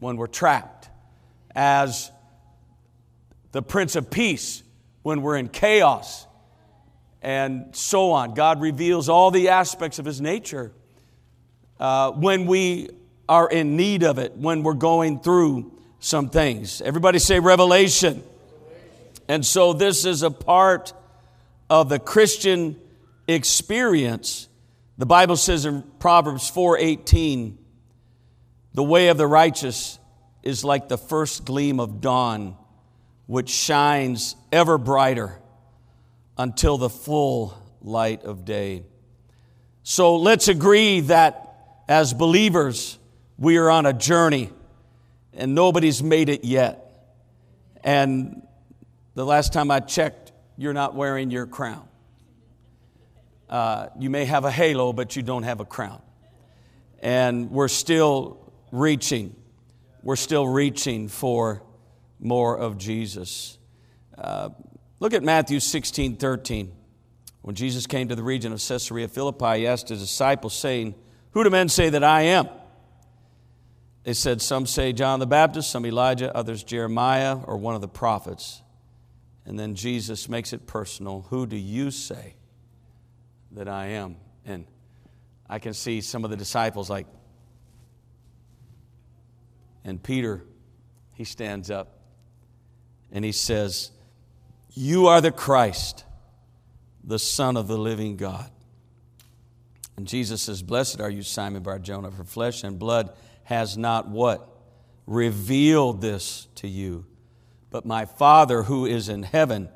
when 0.00 0.18
we're 0.18 0.26
trapped, 0.26 0.90
as 1.54 2.10
the 3.52 3.62
Prince 3.62 3.96
of 3.96 4.10
Peace 4.10 4.62
when 5.00 5.22
we're 5.22 5.36
in 5.36 5.48
chaos, 5.48 6.26
and 7.22 7.74
so 7.74 8.12
on. 8.12 8.34
God 8.34 8.60
reveals 8.60 9.08
all 9.08 9.30
the 9.30 9.48
aspects 9.50 9.98
of 9.98 10.04
His 10.04 10.20
nature 10.20 10.72
uh, 11.78 12.12
when 12.12 12.46
we 12.46 12.90
are 13.28 13.48
in 13.48 13.76
need 13.76 14.02
of 14.02 14.18
it, 14.18 14.36
when 14.36 14.62
we're 14.62 14.74
going 14.74 15.20
through 15.20 15.72
some 16.00 16.30
things. 16.30 16.80
Everybody 16.80 17.18
say 17.18 17.38
revelation. 17.40 18.22
And 19.28 19.44
so 19.46 19.72
this 19.72 20.04
is 20.04 20.22
a 20.22 20.30
part 20.30 20.92
of 21.68 21.88
the 21.88 21.98
Christian 21.98 22.76
experience. 23.28 24.48
The 24.98 25.06
Bible 25.06 25.36
says 25.36 25.66
in 25.66 25.82
Proverbs 25.98 26.50
4:18, 26.50 27.58
the 28.74 28.82
way 28.82 29.08
of 29.08 29.18
the 29.18 29.26
righteous 29.26 29.98
is 30.42 30.64
like 30.64 30.88
the 30.88 30.98
first 30.98 31.44
gleam 31.44 31.80
of 31.80 32.00
dawn, 32.00 32.56
which 33.26 33.50
shines 33.50 34.36
ever 34.50 34.78
brighter 34.78 35.39
until 36.40 36.78
the 36.78 36.88
full 36.88 37.54
light 37.82 38.24
of 38.24 38.46
day. 38.46 38.82
So 39.82 40.16
let's 40.16 40.48
agree 40.48 41.00
that 41.00 41.82
as 41.86 42.14
believers, 42.14 42.98
we 43.36 43.58
are 43.58 43.68
on 43.68 43.84
a 43.84 43.92
journey 43.92 44.48
and 45.34 45.54
nobody's 45.54 46.02
made 46.02 46.30
it 46.30 46.42
yet. 46.42 47.12
And 47.84 48.40
the 49.14 49.26
last 49.26 49.52
time 49.52 49.70
I 49.70 49.80
checked, 49.80 50.32
you're 50.56 50.72
not 50.72 50.94
wearing 50.94 51.30
your 51.30 51.46
crown. 51.46 51.86
Uh, 53.50 53.88
you 53.98 54.08
may 54.08 54.24
have 54.24 54.46
a 54.46 54.50
halo, 54.50 54.94
but 54.94 55.16
you 55.16 55.22
don't 55.22 55.42
have 55.42 55.60
a 55.60 55.66
crown. 55.66 56.00
And 57.00 57.50
we're 57.50 57.68
still 57.68 58.50
reaching. 58.72 59.36
We're 60.02 60.16
still 60.16 60.48
reaching 60.48 61.08
for 61.08 61.62
more 62.18 62.56
of 62.56 62.78
Jesus. 62.78 63.58
Uh, 64.16 64.50
Look 65.00 65.14
at 65.14 65.22
Matthew 65.22 65.60
16 65.60 66.16
13. 66.16 66.72
When 67.42 67.56
Jesus 67.56 67.86
came 67.86 68.08
to 68.08 68.14
the 68.14 68.22
region 68.22 68.52
of 68.52 68.60
Caesarea 68.60 69.08
Philippi, 69.08 69.60
he 69.60 69.66
asked 69.66 69.88
his 69.88 70.00
disciples, 70.00 70.54
saying, 70.54 70.94
Who 71.30 71.42
do 71.42 71.48
men 71.48 71.70
say 71.70 71.88
that 71.88 72.04
I 72.04 72.22
am? 72.22 72.48
They 74.04 74.12
said, 74.12 74.42
Some 74.42 74.66
say 74.66 74.92
John 74.92 75.18
the 75.18 75.26
Baptist, 75.26 75.70
some 75.70 75.86
Elijah, 75.86 76.34
others 76.36 76.62
Jeremiah, 76.62 77.38
or 77.46 77.56
one 77.56 77.74
of 77.74 77.80
the 77.80 77.88
prophets. 77.88 78.62
And 79.46 79.58
then 79.58 79.74
Jesus 79.74 80.28
makes 80.28 80.52
it 80.52 80.66
personal. 80.66 81.22
Who 81.30 81.46
do 81.46 81.56
you 81.56 81.90
say 81.90 82.34
that 83.52 83.68
I 83.68 83.86
am? 83.86 84.16
And 84.44 84.66
I 85.48 85.58
can 85.58 85.72
see 85.72 86.02
some 86.02 86.24
of 86.24 86.30
the 86.30 86.36
disciples 86.36 86.90
like, 86.90 87.06
and 89.82 90.02
Peter, 90.02 90.44
he 91.14 91.24
stands 91.24 91.70
up 91.70 92.00
and 93.10 93.24
he 93.24 93.32
says, 93.32 93.92
you 94.80 95.08
are 95.08 95.20
the 95.20 95.30
Christ, 95.30 96.04
the 97.04 97.18
Son 97.18 97.56
of 97.56 97.68
the 97.68 97.76
living 97.76 98.16
God. 98.16 98.50
And 99.96 100.06
Jesus 100.06 100.42
says, 100.42 100.62
Blessed 100.62 101.00
are 101.00 101.10
you, 101.10 101.22
Simon 101.22 101.62
Barjona, 101.62 102.10
for 102.10 102.24
flesh 102.24 102.64
and 102.64 102.78
blood 102.78 103.12
has 103.44 103.76
not 103.76 104.08
what? 104.08 104.48
Revealed 105.06 106.00
this 106.00 106.48
to 106.56 106.68
you, 106.68 107.04
but 107.70 107.84
my 107.84 108.06
Father 108.06 108.62
who 108.62 108.86
is 108.86 109.08
in 109.08 109.22
heaven. 109.22 109.68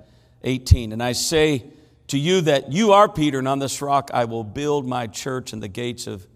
18. 0.44 0.92
And 0.92 1.02
I 1.02 1.12
say 1.12 1.64
to 2.08 2.18
you 2.18 2.42
that 2.42 2.70
you 2.70 2.92
are 2.92 3.08
Peter, 3.08 3.38
and 3.38 3.48
on 3.48 3.58
this 3.58 3.82
rock 3.82 4.10
I 4.14 4.26
will 4.26 4.44
build 4.44 4.86
my 4.86 5.06
church, 5.06 5.52
and 5.52 5.62
the 5.62 5.68
gates 5.68 6.06
of 6.06 6.26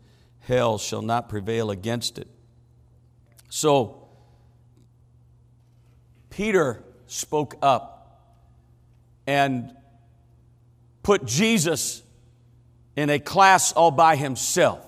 hell 0.41 0.79
shall 0.79 1.03
not 1.03 1.29
prevail 1.29 1.71
against 1.71 2.19
it. 2.19 2.27
So, 3.51 4.09
Peter 6.31 6.83
spoke 7.07 7.57
up 7.63 7.98
and 9.29 9.77
put 11.03 11.27
Jesus 11.27 12.03
in 12.97 13.11
a 13.11 13.19
class 13.19 13.73
all 13.73 13.91
by 13.91 14.17
himself. 14.17 14.83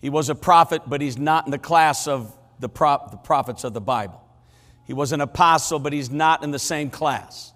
He 0.00 0.08
was 0.08 0.30
a 0.30 0.34
prophet, 0.34 0.82
but 0.86 1.02
he's 1.02 1.18
not 1.18 1.44
in 1.44 1.50
the 1.50 1.58
class 1.58 2.06
of 2.06 2.34
the, 2.60 2.70
pro- 2.70 3.06
the 3.10 3.18
prophets 3.18 3.62
of 3.62 3.74
the 3.74 3.80
Bible. 3.80 4.24
He 4.86 4.94
was 4.94 5.12
an 5.12 5.20
apostle, 5.20 5.78
but 5.78 5.92
he's 5.92 6.10
not 6.10 6.42
in 6.42 6.50
the 6.50 6.58
same 6.58 6.88
class. 6.88 7.52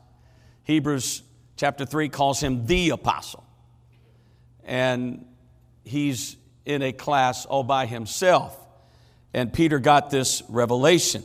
Hebrews 0.65 1.23
chapter 1.57 1.87
3 1.87 2.11
calls 2.11 2.41
him 2.41 2.67
the 2.67 2.91
apostle. 2.91 3.43
And 4.65 5.25
he's 5.83 6.37
in 6.67 6.83
a 6.83 6.93
class 6.93 7.47
all 7.47 7.65
by 7.65 7.87
himself. 7.87 8.55
And 9.33 9.51
Peter 9.51 9.79
got 9.79 10.11
this 10.11 10.43
revelation. 10.51 11.25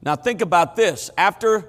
Now, 0.00 0.14
think 0.14 0.42
about 0.42 0.76
this. 0.76 1.10
After 1.18 1.68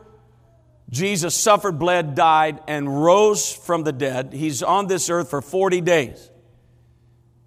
Jesus 0.92 1.34
suffered, 1.36 1.80
bled, 1.80 2.16
died, 2.16 2.60
and 2.68 3.04
rose 3.04 3.52
from 3.52 3.84
the 3.84 3.94
dead, 3.94 4.34
he's 4.34 4.62
on 4.62 4.88
this 4.88 5.10
earth 5.10 5.30
for 5.30 5.42
40 5.42 5.82
days. 5.82 6.30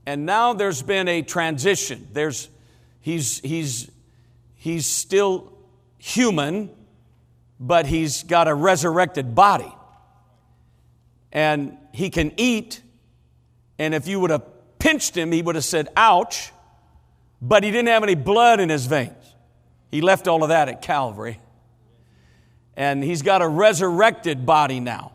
And 0.07 0.27
now 0.27 0.55
there's 0.55 0.83
been 0.83 1.09
a 1.09 1.23
transition. 1.23 2.09
There's, 2.13 2.49
he's, 3.01 3.41
he's, 3.41 3.91
he's 4.55 4.87
still 4.87 5.53
human, 5.99 6.71
but 7.61 7.87
he's 7.87 8.23
got 8.23 8.49
a 8.49 8.55
resurrected 8.55 9.35
body. 9.35 9.73
And 11.33 11.77
he 11.93 12.11
can 12.11 12.33
eat, 12.37 12.81
and 13.79 13.95
if 13.95 14.07
you 14.07 14.21
would 14.21 14.31
have 14.31 14.45
pinched 14.79 15.17
him, 15.17 15.33
he 15.33 15.43
would 15.43 15.55
have 15.55 15.65
said, 15.65 15.89
ouch, 15.97 16.53
but 17.43 17.63
he 17.63 17.71
didn't 17.71 17.89
have 17.89 18.03
any 18.03 18.15
blood 18.15 18.61
in 18.61 18.69
his 18.69 18.87
veins. 18.87 19.13
He 19.91 20.01
left 20.01 20.29
all 20.29 20.43
of 20.43 20.49
that 20.49 20.69
at 20.69 20.81
Calvary. 20.81 21.41
And 22.77 23.03
he's 23.05 23.23
got 23.23 23.43
a 23.43 23.49
resurrected 23.49 24.45
body 24.45 24.81
now. 24.81 25.13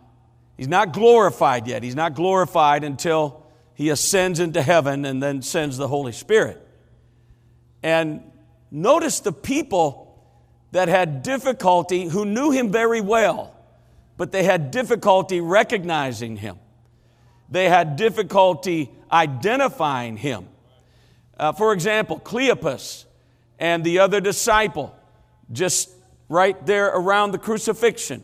He's 0.57 0.67
not 0.67 0.93
glorified 0.93 1.67
yet. 1.67 1.83
He's 1.83 1.95
not 1.95 2.15
glorified 2.15 2.83
until 2.83 3.45
he 3.75 3.89
ascends 3.89 4.39
into 4.39 4.61
heaven 4.61 5.05
and 5.05 5.23
then 5.23 5.41
sends 5.41 5.77
the 5.77 5.87
Holy 5.87 6.11
Spirit. 6.11 6.65
And 7.81 8.29
notice 8.71 9.21
the 9.21 9.31
people 9.31 10.05
that 10.71 10.87
had 10.87 11.23
difficulty, 11.23 12.05
who 12.07 12.25
knew 12.25 12.51
him 12.51 12.71
very 12.71 13.01
well, 13.01 13.55
but 14.17 14.31
they 14.31 14.43
had 14.43 14.71
difficulty 14.71 15.39
recognizing 15.39 16.35
him. 16.35 16.59
They 17.49 17.69
had 17.69 17.95
difficulty 17.95 18.91
identifying 19.11 20.17
him. 20.17 20.47
Uh, 21.37 21.53
for 21.53 21.71
example, 21.73 22.19
Cleopas 22.19 23.05
and 23.57 23.83
the 23.83 23.99
other 23.99 24.19
disciple, 24.19 24.93
just 25.51 25.89
right 26.29 26.63
there 26.65 26.87
around 26.87 27.31
the 27.31 27.37
crucifixion, 27.37 28.23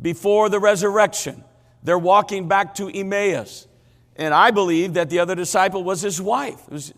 before 0.00 0.48
the 0.48 0.60
resurrection, 0.60 1.42
they're 1.82 1.98
walking 1.98 2.48
back 2.48 2.74
to 2.74 2.88
Emmaus. 2.88 3.66
And 4.16 4.34
I 4.34 4.50
believe 4.50 4.94
that 4.94 5.10
the 5.10 5.20
other 5.20 5.34
disciple 5.34 5.82
was 5.84 6.02
his 6.02 6.20
wife. 6.20 6.60
It 6.66 6.72
was 6.72 6.92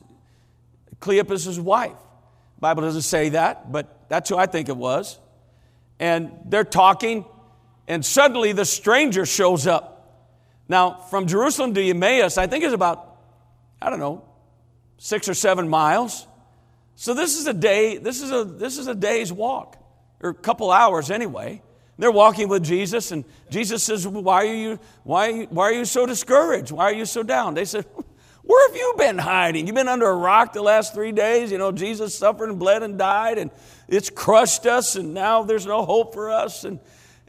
Cleopas' 1.00 1.58
wife. 1.58 1.96
Bible 2.58 2.82
doesn't 2.82 3.02
say 3.02 3.30
that, 3.30 3.70
but 3.72 4.08
that's 4.08 4.28
who 4.28 4.36
I 4.36 4.46
think 4.46 4.68
it 4.68 4.76
was. 4.76 5.18
And 5.98 6.32
they're 6.46 6.64
talking, 6.64 7.24
and 7.86 8.04
suddenly 8.04 8.52
the 8.52 8.64
stranger 8.64 9.24
shows 9.26 9.66
up. 9.66 9.96
Now, 10.68 10.94
from 11.10 11.26
Jerusalem 11.26 11.74
to 11.74 11.82
Emmaus, 11.82 12.38
I 12.38 12.46
think 12.46 12.64
it's 12.64 12.74
about, 12.74 13.16
I 13.80 13.90
don't 13.90 13.98
know, 13.98 14.24
six 14.98 15.28
or 15.28 15.34
seven 15.34 15.68
miles. 15.68 16.26
So 16.94 17.14
this 17.14 17.38
is 17.38 17.46
a 17.46 17.54
day, 17.54 17.96
this 17.96 18.20
is 18.20 18.30
a 18.30 18.44
this 18.44 18.76
is 18.76 18.86
a 18.86 18.94
day's 18.94 19.32
walk, 19.32 19.76
or 20.20 20.30
a 20.30 20.34
couple 20.34 20.70
hours 20.70 21.10
anyway. 21.10 21.62
They're 21.98 22.10
walking 22.10 22.48
with 22.48 22.64
Jesus, 22.64 23.12
and 23.12 23.24
Jesus 23.50 23.82
says, 23.82 24.08
Why 24.08 24.46
are 24.46 24.54
you 24.54 24.78
why, 25.04 25.44
why 25.44 25.64
are 25.64 25.72
you 25.72 25.84
so 25.84 26.06
discouraged? 26.06 26.70
Why 26.70 26.84
are 26.84 26.94
you 26.94 27.04
so 27.04 27.22
down? 27.22 27.54
They 27.54 27.66
said, 27.66 27.84
Where 28.42 28.68
have 28.68 28.76
you 28.76 28.94
been 28.96 29.18
hiding? 29.18 29.66
You've 29.66 29.76
been 29.76 29.88
under 29.88 30.08
a 30.08 30.14
rock 30.14 30.54
the 30.54 30.62
last 30.62 30.94
three 30.94 31.12
days. 31.12 31.52
You 31.52 31.58
know, 31.58 31.72
Jesus 31.72 32.16
suffered 32.16 32.48
and 32.48 32.58
bled 32.58 32.82
and 32.82 32.98
died, 32.98 33.36
and 33.36 33.50
it's 33.86 34.08
crushed 34.08 34.66
us, 34.66 34.96
and 34.96 35.12
now 35.12 35.42
there's 35.42 35.66
no 35.66 35.84
hope 35.84 36.14
for 36.14 36.30
us. 36.30 36.64
And 36.64 36.80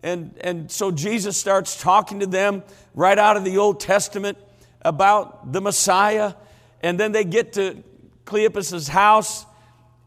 and, 0.03 0.37
and 0.41 0.71
so 0.71 0.91
Jesus 0.91 1.37
starts 1.37 1.79
talking 1.79 2.21
to 2.21 2.25
them 2.25 2.63
right 2.95 3.17
out 3.17 3.37
of 3.37 3.43
the 3.43 3.57
Old 3.57 3.79
Testament 3.79 4.37
about 4.81 5.51
the 5.53 5.61
Messiah. 5.61 6.33
And 6.81 6.99
then 6.99 7.11
they 7.11 7.23
get 7.23 7.53
to 7.53 7.83
Cleopas's 8.25 8.87
house, 8.87 9.45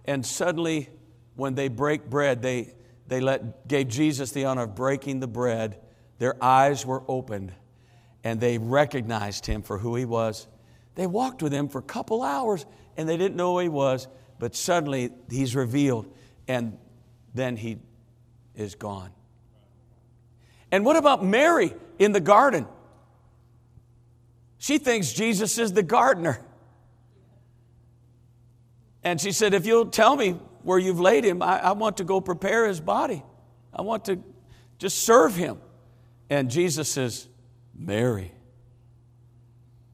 and 0.05 0.27
suddenly, 0.27 0.89
when 1.37 1.55
they 1.55 1.69
break 1.69 2.09
bread, 2.09 2.43
they, 2.43 2.75
they 3.07 3.21
let, 3.21 3.67
gave 3.69 3.89
Jesus 3.89 4.33
the 4.33 4.45
honor 4.45 4.63
of 4.63 4.75
breaking 4.75 5.21
the 5.21 5.27
bread. 5.27 5.81
Their 6.19 6.43
eyes 6.43 6.87
were 6.87 7.03
opened, 7.09 7.53
and 8.23 8.41
they 8.41 8.59
recognized 8.59 9.47
him 9.47 9.63
for 9.63 9.79
who 9.79 9.97
he 9.97 10.05
was. 10.05 10.47
They 10.95 11.07
walked 11.07 11.43
with 11.43 11.53
him 11.53 11.69
for 11.69 11.79
a 11.79 11.83
couple 11.83 12.23
hours, 12.23 12.65
and 12.97 13.09
they 13.09 13.17
didn't 13.17 13.37
know 13.37 13.55
who 13.55 13.61
he 13.61 13.69
was, 13.69 14.07
but 14.39 14.55
suddenly 14.55 15.11
he's 15.29 15.57
revealed, 15.57 16.07
and 16.47 16.79
then 17.35 17.57
he 17.57 17.79
is 18.55 18.75
gone. 18.75 19.11
And 20.71 20.85
what 20.85 20.97
about 20.97 21.25
Mary 21.25 21.75
in 21.99 22.13
the 22.13 22.21
garden? 22.21 22.67
She 24.59 24.79
thinks 24.79 25.13
Jesus 25.13 25.59
is 25.59 25.73
the 25.73 25.83
gardener. 25.83 26.41
And 29.03 29.21
she 29.21 29.33
said, 29.33 29.53
If 29.53 29.67
you'll 29.67 29.87
tell 29.87 30.17
me 30.17 30.41
where 30.65 30.79
you've 30.79 31.01
laid 31.01 31.25
him, 31.25 31.43
I, 31.43 31.59
I, 31.59 31.73
want 31.73 31.99
to 31.99 32.05
go 32.05 32.21
prepare 32.21 32.67
his 32.67 32.81
body. 32.81 33.23
I 33.73 33.83
want 33.83 34.07
to 34.07 34.19
just 34.79 35.05
serve 35.05 35.37
him. 35.37 35.59
And 36.31 36.51
Jesus 36.51 36.89
says, 36.89 37.29
Mary. 37.75 38.33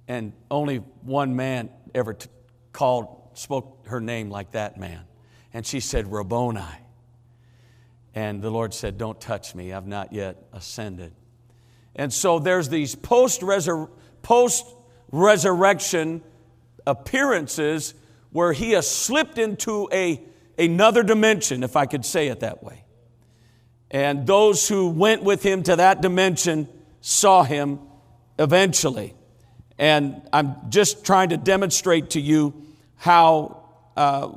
And 0.07 0.33
only 0.51 0.79
one 1.03 1.37
man 1.37 1.71
ever 1.95 2.15
t- 2.15 2.29
called, 2.73 3.31
spoke 3.35 3.87
her 3.89 4.01
name 4.01 4.31
like 4.31 4.53
that 4.53 4.79
man. 4.79 5.03
And 5.53 5.67
she 5.67 5.81
said, 5.81 6.11
Rabboni. 6.11 6.63
And 8.15 8.41
the 8.43 8.51
Lord 8.51 8.73
said, 8.75 8.97
Don't 8.99 9.21
touch 9.21 9.55
me, 9.55 9.73
I've 9.73 9.87
not 9.87 10.13
yet 10.13 10.37
ascended. 10.53 11.13
And 11.95 12.13
so 12.13 12.39
there's 12.39 12.69
these 12.69 12.95
post 12.95 13.43
resurrection 15.13 16.23
appearances 16.87 17.95
where 18.31 18.53
he 18.53 18.73
has 18.73 18.89
slipped 18.89 19.39
into 19.39 19.89
a, 19.93 20.21
another 20.61 21.03
dimension, 21.03 21.65
if 21.65 21.75
I 21.75 21.87
could 21.87 22.05
say 22.05 22.29
it 22.29 22.41
that 22.41 22.63
way. 22.63 22.85
And 23.91 24.27
those 24.27 24.69
who 24.69 24.89
went 24.91 25.23
with 25.25 25.43
him 25.43 25.63
to 25.65 25.77
that 25.77 26.01
dimension 26.01 26.69
saw 27.01 27.43
him 27.43 27.81
eventually. 28.39 29.15
And 29.79 30.23
I'm 30.33 30.71
just 30.71 31.05
trying 31.05 31.31
to 31.31 31.37
demonstrate 31.37 32.11
to 32.11 32.21
you 32.21 32.67
how 32.97 33.65
uh, 33.97 34.33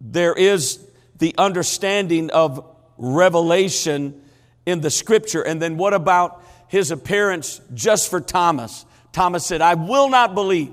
there 0.00 0.34
is 0.34 0.84
the 1.18 1.34
understanding 1.38 2.30
of 2.30 2.64
revelation 2.98 4.20
in 4.66 4.80
the 4.80 4.90
scripture. 4.90 5.42
And 5.42 5.62
then 5.62 5.76
what 5.76 5.94
about 5.94 6.42
his 6.66 6.90
appearance 6.90 7.60
just 7.72 8.10
for 8.10 8.20
Thomas? 8.20 8.84
Thomas 9.12 9.46
said, 9.46 9.62
I 9.62 9.74
will 9.74 10.10
not 10.10 10.34
believe 10.34 10.72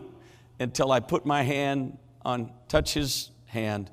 until 0.59 0.91
I 0.91 0.99
put 0.99 1.25
my 1.25 1.43
hand 1.43 1.97
on, 2.23 2.51
touch 2.67 2.93
his 2.93 3.29
hand 3.45 3.89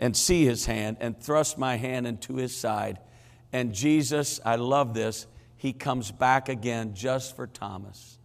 and 0.00 0.16
see 0.16 0.44
his 0.44 0.66
hand 0.66 0.98
and 1.00 1.20
thrust 1.20 1.58
my 1.58 1.76
hand 1.76 2.06
into 2.06 2.36
his 2.36 2.56
side. 2.56 2.98
And 3.52 3.74
Jesus, 3.74 4.40
I 4.44 4.56
love 4.56 4.94
this, 4.94 5.26
he 5.56 5.72
comes 5.72 6.10
back 6.10 6.48
again 6.48 6.94
just 6.94 7.34
for 7.34 7.46
Thomas. 7.46 8.18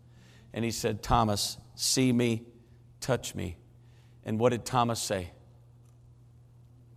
And 0.54 0.64
he 0.64 0.72
said, 0.72 1.02
Thomas, 1.02 1.58
see 1.76 2.12
me, 2.12 2.44
touch 3.00 3.34
me. 3.34 3.58
And 4.24 4.40
what 4.40 4.50
did 4.50 4.66
Thomas 4.66 5.02
say? 5.02 5.32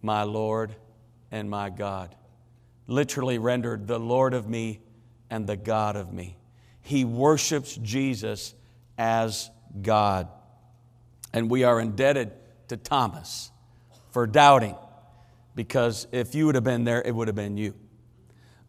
My 0.02 0.24
Lord 0.24 0.76
and 1.30 1.48
my 1.48 1.70
God 1.70 2.14
literally 2.86 3.38
rendered 3.38 3.86
the 3.86 3.98
Lord 3.98 4.34
of 4.34 4.48
me 4.48 4.80
and 5.30 5.46
the 5.46 5.56
God 5.56 5.96
of 5.96 6.12
me. 6.12 6.36
He 6.82 7.04
worships 7.04 7.76
Jesus 7.82 8.54
as 8.96 9.50
God. 9.82 10.28
And 11.32 11.50
we 11.50 11.64
are 11.64 11.80
indebted 11.80 12.32
to 12.68 12.76
Thomas 12.76 13.50
for 14.16 14.26
doubting, 14.26 14.74
because 15.54 16.06
if 16.10 16.34
you 16.34 16.46
would 16.46 16.54
have 16.54 16.64
been 16.64 16.84
there, 16.84 17.02
it 17.02 17.14
would 17.14 17.28
have 17.28 17.34
been 17.34 17.58
you, 17.58 17.74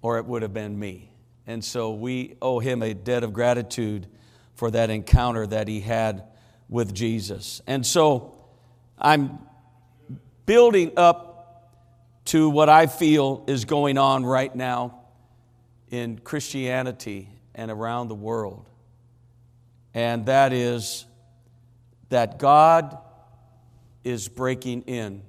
or 0.02 0.18
it 0.18 0.26
would 0.26 0.42
have 0.42 0.54
been 0.54 0.78
me. 0.78 1.10
And 1.46 1.64
so 1.64 1.94
we 1.94 2.36
owe 2.42 2.60
him 2.60 2.84
a 2.84 2.94
debt 2.94 3.24
of 3.24 3.32
gratitude 3.32 4.08
for 4.56 4.70
that 4.72 4.90
encounter 4.90 5.48
that 5.48 5.70
he 5.70 5.80
had 5.80 6.26
with 6.68 6.94
Jesus. 6.94 7.62
And 7.66 7.86
so 7.86 8.38
I'm 9.00 9.40
building 10.46 10.92
up 10.98 11.80
to 12.26 12.50
what 12.50 12.68
I 12.68 12.88
feel 12.88 13.46
is 13.48 13.64
going 13.64 13.98
on 13.98 14.26
right 14.26 14.54
now 14.54 15.00
in 15.90 16.20
Christianity 16.20 17.30
and 17.56 17.72
around 17.72 18.10
the 18.10 18.16
world. 18.16 18.68
And 19.94 20.26
that 20.26 20.52
is 20.52 21.06
that 22.10 22.38
God 22.38 22.98
is 24.04 24.28
breaking 24.28 24.82
in. 24.88 25.22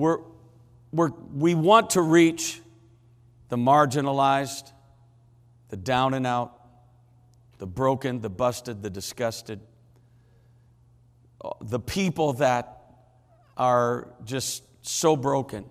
We're, 0.00 0.20
we're, 0.92 1.10
we 1.34 1.54
want 1.54 1.90
to 1.90 2.00
reach 2.00 2.58
the 3.50 3.56
marginalized, 3.56 4.72
the 5.68 5.76
down 5.76 6.14
and 6.14 6.26
out, 6.26 6.58
the 7.58 7.66
broken, 7.66 8.22
the 8.22 8.30
busted, 8.30 8.82
the 8.82 8.88
disgusted, 8.88 9.60
the 11.60 11.78
people 11.78 12.32
that 12.34 12.80
are 13.58 14.08
just 14.24 14.62
so 14.80 15.16
broken. 15.16 15.66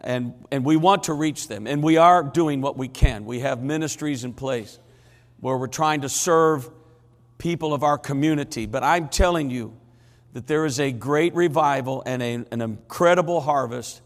And, 0.00 0.34
and 0.50 0.64
we 0.64 0.76
want 0.76 1.04
to 1.04 1.12
reach 1.12 1.46
them, 1.46 1.68
and 1.68 1.84
we 1.84 1.98
are 1.98 2.24
doing 2.24 2.60
what 2.60 2.76
we 2.76 2.88
can. 2.88 3.24
We 3.24 3.40
have 3.40 3.62
ministries 3.62 4.24
in 4.24 4.32
place 4.32 4.80
where 5.38 5.56
we're 5.56 5.68
trying 5.68 6.00
to 6.00 6.08
serve 6.08 6.68
people 7.38 7.72
of 7.74 7.84
our 7.84 7.96
community. 7.96 8.66
But 8.66 8.82
I'm 8.82 9.08
telling 9.08 9.50
you 9.50 9.79
that 10.32 10.46
there 10.46 10.64
is 10.64 10.78
a 10.78 10.92
great 10.92 11.34
revival 11.34 12.02
and 12.06 12.22
a, 12.22 12.44
an 12.50 12.60
incredible 12.60 13.40
harvest 13.40 14.00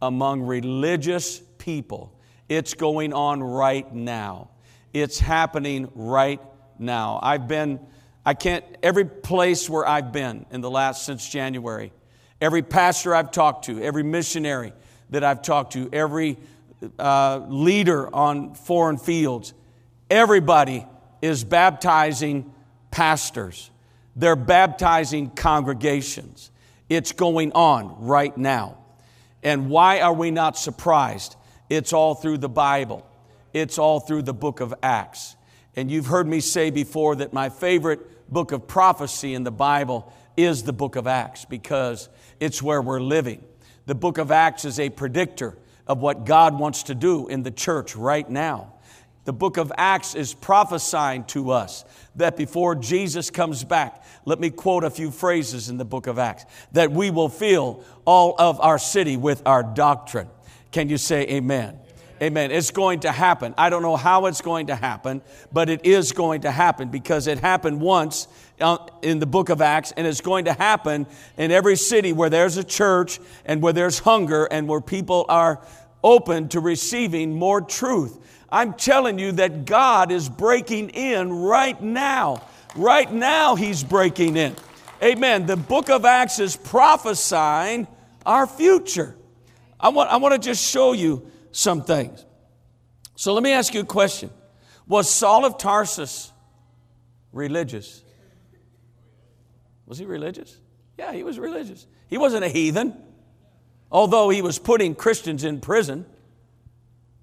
among 0.00 0.42
religious 0.42 1.40
people. 1.58 2.12
It's 2.48 2.74
going 2.74 3.12
on 3.12 3.42
right 3.42 3.92
now. 3.92 4.50
It's 4.92 5.18
happening 5.18 5.90
right 5.94 6.40
now. 6.78 7.18
I've 7.22 7.48
been, 7.48 7.80
I 8.24 8.34
can't, 8.34 8.64
every 8.82 9.04
place 9.04 9.68
where 9.68 9.86
I've 9.86 10.12
been 10.12 10.46
in 10.50 10.60
the 10.60 10.70
last, 10.70 11.04
since 11.04 11.28
January, 11.28 11.92
every 12.40 12.62
pastor 12.62 13.14
I've 13.14 13.30
talked 13.30 13.64
to, 13.66 13.82
every 13.82 14.02
missionary 14.02 14.72
that 15.10 15.24
I've 15.24 15.42
talked 15.42 15.72
to, 15.72 15.88
every 15.92 16.38
uh, 16.98 17.40
leader 17.48 18.14
on 18.14 18.54
foreign 18.54 18.98
fields, 18.98 19.54
everybody 20.10 20.86
is 21.22 21.44
baptizing 21.44 22.52
pastors. 22.90 23.70
They're 24.16 24.36
baptizing 24.36 25.30
congregations. 25.30 26.50
It's 26.88 27.12
going 27.12 27.52
on 27.52 28.04
right 28.04 28.36
now. 28.36 28.78
And 29.42 29.68
why 29.68 30.00
are 30.00 30.12
we 30.12 30.30
not 30.30 30.56
surprised? 30.56 31.36
It's 31.68 31.92
all 31.92 32.14
through 32.14 32.38
the 32.38 32.48
Bible, 32.48 33.06
it's 33.52 33.78
all 33.78 34.00
through 34.00 34.22
the 34.22 34.34
book 34.34 34.60
of 34.60 34.74
Acts. 34.82 35.36
And 35.76 35.90
you've 35.90 36.06
heard 36.06 36.26
me 36.26 36.40
say 36.40 36.70
before 36.70 37.16
that 37.16 37.32
my 37.32 37.48
favorite 37.48 38.32
book 38.32 38.52
of 38.52 38.68
prophecy 38.68 39.34
in 39.34 39.42
the 39.42 39.50
Bible 39.50 40.12
is 40.36 40.62
the 40.62 40.72
book 40.72 40.96
of 40.96 41.06
Acts 41.06 41.44
because 41.44 42.08
it's 42.40 42.62
where 42.62 42.80
we're 42.80 43.00
living. 43.00 43.42
The 43.86 43.94
book 43.94 44.18
of 44.18 44.30
Acts 44.30 44.64
is 44.64 44.78
a 44.78 44.88
predictor 44.90 45.56
of 45.86 45.98
what 45.98 46.24
God 46.24 46.58
wants 46.58 46.84
to 46.84 46.94
do 46.94 47.28
in 47.28 47.42
the 47.42 47.50
church 47.50 47.96
right 47.96 48.28
now. 48.28 48.73
The 49.24 49.32
book 49.32 49.56
of 49.56 49.72
Acts 49.78 50.14
is 50.14 50.34
prophesying 50.34 51.24
to 51.24 51.50
us 51.50 51.84
that 52.16 52.36
before 52.36 52.74
Jesus 52.74 53.30
comes 53.30 53.64
back, 53.64 54.04
let 54.26 54.38
me 54.38 54.50
quote 54.50 54.84
a 54.84 54.90
few 54.90 55.10
phrases 55.10 55.70
in 55.70 55.78
the 55.78 55.84
book 55.84 56.06
of 56.06 56.18
Acts, 56.18 56.44
that 56.72 56.92
we 56.92 57.10
will 57.10 57.30
fill 57.30 57.82
all 58.04 58.34
of 58.38 58.60
our 58.60 58.78
city 58.78 59.16
with 59.16 59.42
our 59.46 59.62
doctrine. 59.62 60.28
Can 60.72 60.88
you 60.88 60.98
say 60.98 61.22
amen? 61.28 61.78
Amen. 62.22 62.50
It's 62.50 62.70
going 62.70 63.00
to 63.00 63.10
happen. 63.10 63.54
I 63.58 63.70
don't 63.70 63.82
know 63.82 63.96
how 63.96 64.26
it's 64.26 64.40
going 64.40 64.68
to 64.68 64.76
happen, 64.76 65.20
but 65.52 65.68
it 65.68 65.84
is 65.84 66.12
going 66.12 66.42
to 66.42 66.50
happen 66.50 66.88
because 66.88 67.26
it 67.26 67.38
happened 67.38 67.80
once 67.80 68.28
uh, 68.60 68.78
in 69.02 69.18
the 69.18 69.26
book 69.26 69.48
of 69.48 69.60
Acts, 69.60 69.92
and 69.96 70.06
it's 70.06 70.20
going 70.20 70.44
to 70.44 70.52
happen 70.52 71.06
in 71.36 71.50
every 71.50 71.76
city 71.76 72.12
where 72.12 72.30
there's 72.30 72.56
a 72.56 72.64
church 72.64 73.18
and 73.44 73.60
where 73.62 73.72
there's 73.72 73.98
hunger 73.98 74.44
and 74.44 74.68
where 74.68 74.80
people 74.80 75.26
are 75.28 75.60
open 76.04 76.48
to 76.50 76.60
receiving 76.60 77.34
more 77.34 77.60
truth. 77.60 78.20
I'm 78.54 78.74
telling 78.74 79.18
you 79.18 79.32
that 79.32 79.64
God 79.64 80.12
is 80.12 80.28
breaking 80.28 80.90
in 80.90 81.32
right 81.32 81.82
now. 81.82 82.46
Right 82.76 83.12
now, 83.12 83.56
He's 83.56 83.82
breaking 83.82 84.36
in. 84.36 84.54
Amen. 85.02 85.46
The 85.46 85.56
book 85.56 85.90
of 85.90 86.04
Acts 86.04 86.38
is 86.38 86.54
prophesying 86.54 87.88
our 88.24 88.46
future. 88.46 89.16
I 89.80 89.88
want, 89.88 90.08
I 90.08 90.18
want 90.18 90.34
to 90.34 90.38
just 90.38 90.64
show 90.64 90.92
you 90.92 91.28
some 91.50 91.82
things. 91.82 92.24
So 93.16 93.34
let 93.34 93.42
me 93.42 93.50
ask 93.50 93.74
you 93.74 93.80
a 93.80 93.84
question 93.84 94.30
Was 94.86 95.10
Saul 95.10 95.44
of 95.44 95.58
Tarsus 95.58 96.30
religious? 97.32 98.04
Was 99.84 99.98
he 99.98 100.04
religious? 100.04 100.56
Yeah, 100.96 101.12
he 101.12 101.24
was 101.24 101.40
religious. 101.40 101.88
He 102.06 102.18
wasn't 102.18 102.44
a 102.44 102.48
heathen, 102.48 102.94
although 103.90 104.28
he 104.28 104.42
was 104.42 104.60
putting 104.60 104.94
Christians 104.94 105.42
in 105.42 105.60
prison. 105.60 106.06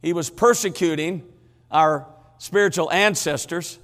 He 0.02 0.14
was 0.14 0.30
persecuting 0.30 1.24
our 1.70 2.08
spiritual 2.38 2.92
ancestors, 2.92 3.80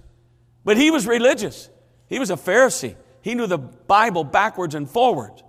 but 0.65 0.77
he 0.77 0.91
was 0.91 1.05
religious. 1.05 1.69
He 2.07 2.19
was 2.19 2.29
a 2.29 2.35
Pharisee. 2.35 2.95
He 3.21 3.35
knew 3.35 3.47
the 3.47 3.57
Bible 3.57 4.23
backwards 4.23 4.75
and 4.75 4.89
forwards. 4.89 5.43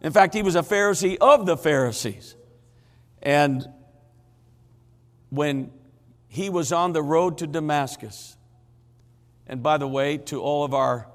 In 0.00 0.12
fact, 0.12 0.34
he 0.34 0.42
was 0.42 0.56
a 0.56 0.62
Pharisee 0.62 1.16
of 1.20 1.46
the 1.46 1.56
Pharisees. 1.56 2.36
And 3.22 3.66
when 5.30 5.70
he 6.28 6.50
was 6.50 6.72
on 6.72 6.92
the 6.92 7.02
road 7.02 7.38
to 7.38 7.46
Damascus, 7.46 8.36
and 9.46 9.62
by 9.62 9.78
the 9.78 9.88
way, 9.88 10.18
to 10.18 10.40
all 10.40 10.64
of 10.64 10.74
our 10.74 11.08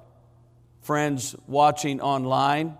friends 0.81 1.35
watching 1.47 2.01
online, 2.01 2.77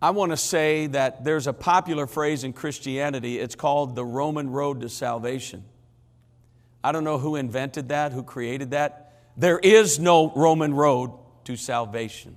I 0.00 0.10
want 0.10 0.32
to 0.32 0.36
say 0.36 0.88
that 0.88 1.24
there's 1.24 1.46
a 1.46 1.52
popular 1.52 2.06
phrase 2.06 2.44
in 2.44 2.52
Christianity. 2.52 3.38
It's 3.38 3.54
called 3.54 3.94
the 3.94 4.04
Roman 4.04 4.50
road 4.50 4.82
to 4.82 4.88
salvation. 4.88 5.64
I 6.84 6.92
don't 6.92 7.04
know 7.04 7.18
who 7.18 7.36
invented 7.36 7.88
that, 7.88 8.12
who 8.12 8.22
created 8.22 8.72
that. 8.72 9.14
There 9.36 9.58
is 9.58 9.98
no 9.98 10.30
Roman 10.36 10.74
road 10.74 11.12
to 11.44 11.56
salvation. 11.56 12.36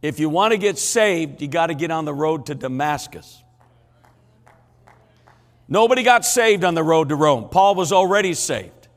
If 0.00 0.18
you 0.18 0.28
want 0.28 0.52
to 0.52 0.58
get 0.58 0.78
saved, 0.78 1.42
you 1.42 1.48
got 1.48 1.66
to 1.66 1.74
get 1.74 1.90
on 1.90 2.04
the 2.04 2.14
road 2.14 2.46
to 2.46 2.54
Damascus. 2.54 3.42
Nobody 5.68 6.02
got 6.02 6.24
saved 6.24 6.64
on 6.64 6.74
the 6.74 6.82
road 6.82 7.10
to 7.10 7.14
Rome. 7.14 7.48
Paul 7.50 7.74
was 7.74 7.92
already 7.92 8.34
saved 8.34 8.88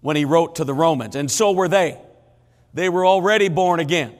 when 0.00 0.16
he 0.16 0.24
wrote 0.24 0.56
to 0.56 0.64
the 0.64 0.74
Romans, 0.74 1.16
and 1.16 1.30
so 1.30 1.52
were 1.52 1.68
they. 1.68 1.98
They 2.74 2.88
were 2.88 3.06
already 3.06 3.48
born 3.48 3.80
again. 3.80 4.14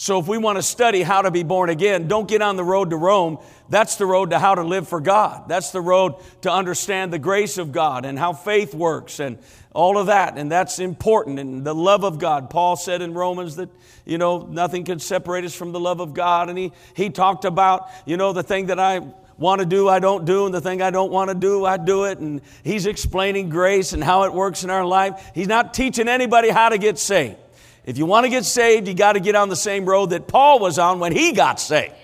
So 0.00 0.18
if 0.18 0.26
we 0.26 0.38
want 0.38 0.56
to 0.56 0.62
study 0.62 1.02
how 1.02 1.20
to 1.20 1.30
be 1.30 1.42
born 1.42 1.68
again, 1.68 2.08
don't 2.08 2.26
get 2.26 2.40
on 2.40 2.56
the 2.56 2.64
road 2.64 2.88
to 2.88 2.96
Rome. 2.96 3.36
That's 3.68 3.96
the 3.96 4.06
road 4.06 4.30
to 4.30 4.38
how 4.38 4.54
to 4.54 4.62
live 4.62 4.88
for 4.88 4.98
God. 4.98 5.46
That's 5.46 5.72
the 5.72 5.82
road 5.82 6.14
to 6.40 6.50
understand 6.50 7.12
the 7.12 7.18
grace 7.18 7.58
of 7.58 7.70
God 7.70 8.06
and 8.06 8.18
how 8.18 8.32
faith 8.32 8.72
works 8.72 9.20
and 9.20 9.36
all 9.74 9.98
of 9.98 10.06
that. 10.06 10.38
And 10.38 10.50
that's 10.50 10.78
important. 10.78 11.38
And 11.38 11.66
the 11.66 11.74
love 11.74 12.02
of 12.02 12.18
God. 12.18 12.48
Paul 12.48 12.76
said 12.76 13.02
in 13.02 13.12
Romans 13.12 13.56
that, 13.56 13.68
you 14.06 14.16
know, 14.16 14.46
nothing 14.46 14.86
can 14.86 15.00
separate 15.00 15.44
us 15.44 15.54
from 15.54 15.70
the 15.72 15.80
love 15.80 16.00
of 16.00 16.14
God. 16.14 16.48
And 16.48 16.56
he, 16.56 16.72
he 16.96 17.10
talked 17.10 17.44
about, 17.44 17.90
you 18.06 18.16
know, 18.16 18.32
the 18.32 18.42
thing 18.42 18.68
that 18.68 18.80
I 18.80 19.00
want 19.36 19.60
to 19.60 19.66
do, 19.66 19.86
I 19.86 19.98
don't 19.98 20.24
do, 20.24 20.46
and 20.46 20.54
the 20.54 20.62
thing 20.62 20.80
I 20.80 20.90
don't 20.90 21.12
want 21.12 21.28
to 21.28 21.34
do, 21.34 21.66
I 21.66 21.76
do 21.76 22.04
it. 22.04 22.16
And 22.20 22.40
he's 22.64 22.86
explaining 22.86 23.50
grace 23.50 23.92
and 23.92 24.02
how 24.02 24.22
it 24.22 24.32
works 24.32 24.64
in 24.64 24.70
our 24.70 24.86
life. 24.86 25.30
He's 25.34 25.48
not 25.48 25.74
teaching 25.74 26.08
anybody 26.08 26.48
how 26.48 26.70
to 26.70 26.78
get 26.78 26.98
saved. 26.98 27.36
If 27.84 27.98
you 27.98 28.06
want 28.06 28.24
to 28.24 28.30
get 28.30 28.44
saved, 28.44 28.88
you 28.88 28.94
got 28.94 29.14
to 29.14 29.20
get 29.20 29.34
on 29.34 29.48
the 29.48 29.56
same 29.56 29.86
road 29.86 30.10
that 30.10 30.28
Paul 30.28 30.58
was 30.58 30.78
on 30.78 30.98
when 30.98 31.12
he 31.12 31.32
got 31.32 31.58
saved. 31.60 31.94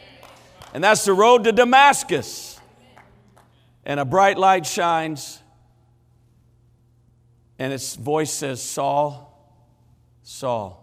And 0.73 0.83
that's 0.83 1.05
the 1.05 1.13
road 1.13 1.45
to 1.45 1.53
Damascus. 1.53 2.59
And 3.85 4.01
a 4.01 4.05
bright 4.05 4.37
light 4.37 4.67
shines, 4.67 5.41
and 7.59 7.73
its 7.73 7.95
voice 7.95 8.33
says, 8.33 8.61
Saul, 8.63 9.33
Saul. 10.23 10.83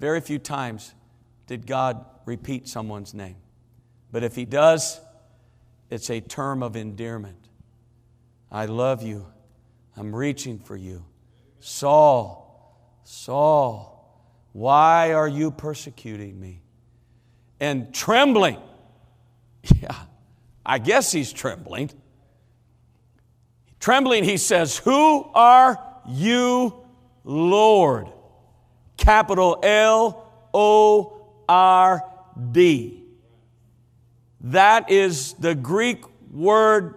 Very 0.00 0.20
few 0.20 0.38
times 0.38 0.92
did 1.46 1.66
God 1.66 2.04
repeat 2.24 2.68
someone's 2.68 3.14
name. 3.14 3.36
But 4.10 4.24
if 4.24 4.34
he 4.34 4.44
does, 4.44 5.00
it's 5.90 6.10
a 6.10 6.20
term 6.20 6.62
of 6.62 6.76
endearment. 6.76 7.48
I 8.50 8.66
love 8.66 9.02
you. 9.02 9.26
I'm 9.96 10.14
reaching 10.14 10.58
for 10.58 10.76
you. 10.76 11.04
Saul, 11.60 12.47
Saul, 13.10 14.22
why 14.52 15.14
are 15.14 15.26
you 15.26 15.50
persecuting 15.50 16.38
me? 16.38 16.60
And 17.58 17.94
trembling, 17.94 18.58
yeah, 19.80 19.94
I 20.64 20.76
guess 20.76 21.10
he's 21.10 21.32
trembling. 21.32 21.90
Trembling, 23.80 24.24
he 24.24 24.36
says, 24.36 24.76
Who 24.76 25.24
are 25.34 25.82
you, 26.06 26.84
Lord? 27.24 28.08
Capital 28.98 29.58
L 29.62 30.30
O 30.52 31.30
R 31.48 32.04
D. 32.52 33.04
That 34.42 34.90
is 34.90 35.32
the 35.32 35.54
Greek 35.54 36.04
word 36.30 36.94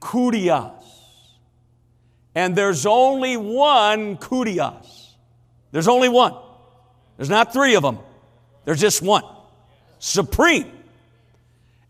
kurios. 0.00 0.82
And 2.34 2.56
there's 2.56 2.84
only 2.84 3.36
one 3.36 4.16
kurios. 4.16 5.05
There's 5.76 5.88
only 5.88 6.08
one. 6.08 6.34
There's 7.18 7.28
not 7.28 7.52
three 7.52 7.74
of 7.74 7.82
them. 7.82 7.98
There's 8.64 8.80
just 8.80 9.02
one. 9.02 9.24
Supreme. 9.98 10.72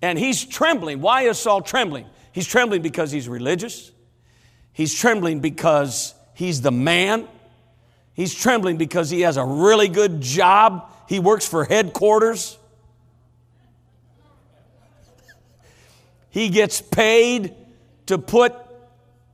And 0.03 0.19
he's 0.19 0.45
trembling. 0.45 1.01
Why 1.01 1.23
is 1.23 1.39
Saul 1.39 1.61
trembling? 1.61 2.07
He's 2.33 2.49
trembling 2.49 2.83
because 2.83 3.13
he's 3.13 3.29
religious. 3.29 3.93
He's 4.73 4.93
trembling 4.93 5.39
because 5.39 6.17
he's 6.35 6.63
the 6.63 6.73
man. 6.73 7.29
He's 8.13 8.35
trembling 8.35 8.77
because 8.77 9.09
he 9.09 9.21
has 9.21 9.37
a 9.37 9.45
really 9.45 9.87
good 9.87 10.21
job. 10.21 10.91
He 11.09 11.21
works 11.21 11.47
for 11.47 11.65
headquarters. 11.65 12.59
He 16.31 16.49
gets 16.49 16.81
paid 16.81 17.55
to 18.07 18.19
put 18.19 18.53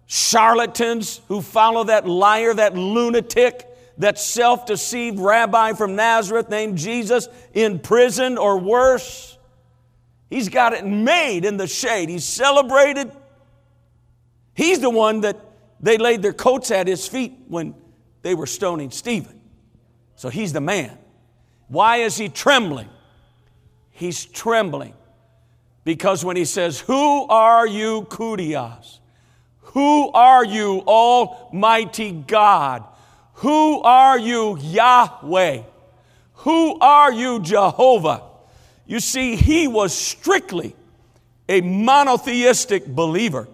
charlatans 0.04 1.22
who 1.28 1.40
follow 1.40 1.84
that 1.84 2.06
liar, 2.06 2.52
that 2.52 2.76
lunatic, 2.76 3.66
that 3.98 4.18
self 4.18 4.66
deceived 4.66 5.18
rabbi 5.18 5.72
from 5.72 5.96
Nazareth 5.96 6.48
named 6.48 6.78
Jesus 6.78 7.28
in 7.52 7.78
prison 7.78 8.38
or 8.38 8.58
worse. 8.58 9.36
He's 10.30 10.48
got 10.48 10.72
it 10.72 10.86
made 10.86 11.44
in 11.44 11.56
the 11.58 11.66
shade. 11.66 12.08
He's 12.08 12.24
celebrated. 12.24 13.12
He's 14.54 14.80
the 14.80 14.90
one 14.90 15.22
that 15.22 15.38
they 15.80 15.98
laid 15.98 16.22
their 16.22 16.32
coats 16.32 16.70
at 16.70 16.86
his 16.86 17.06
feet 17.06 17.34
when 17.48 17.74
they 18.22 18.34
were 18.34 18.46
stoning 18.46 18.90
Stephen. 18.90 19.40
So 20.14 20.28
he's 20.28 20.52
the 20.52 20.60
man. 20.60 20.96
Why 21.68 21.98
is 21.98 22.16
he 22.16 22.28
trembling? 22.28 22.88
He's 23.90 24.24
trembling 24.24 24.94
because 25.84 26.24
when 26.24 26.36
he 26.36 26.44
says, 26.44 26.80
Who 26.80 27.26
are 27.28 27.66
you, 27.66 28.02
Kurios? 28.08 29.00
Who 29.60 30.10
are 30.12 30.44
you, 30.44 30.80
Almighty 30.86 32.12
God? 32.12 32.84
Who 33.34 33.80
are 33.82 34.18
you, 34.18 34.58
Yahweh? 34.58 35.62
Who 36.34 36.78
are 36.78 37.12
you, 37.12 37.40
Jehovah? 37.40 38.22
You 38.86 39.00
see, 39.00 39.36
he 39.36 39.68
was 39.68 39.94
strictly 39.94 40.76
a 41.48 41.60
monotheistic 41.60 42.86
believer. 42.86 43.48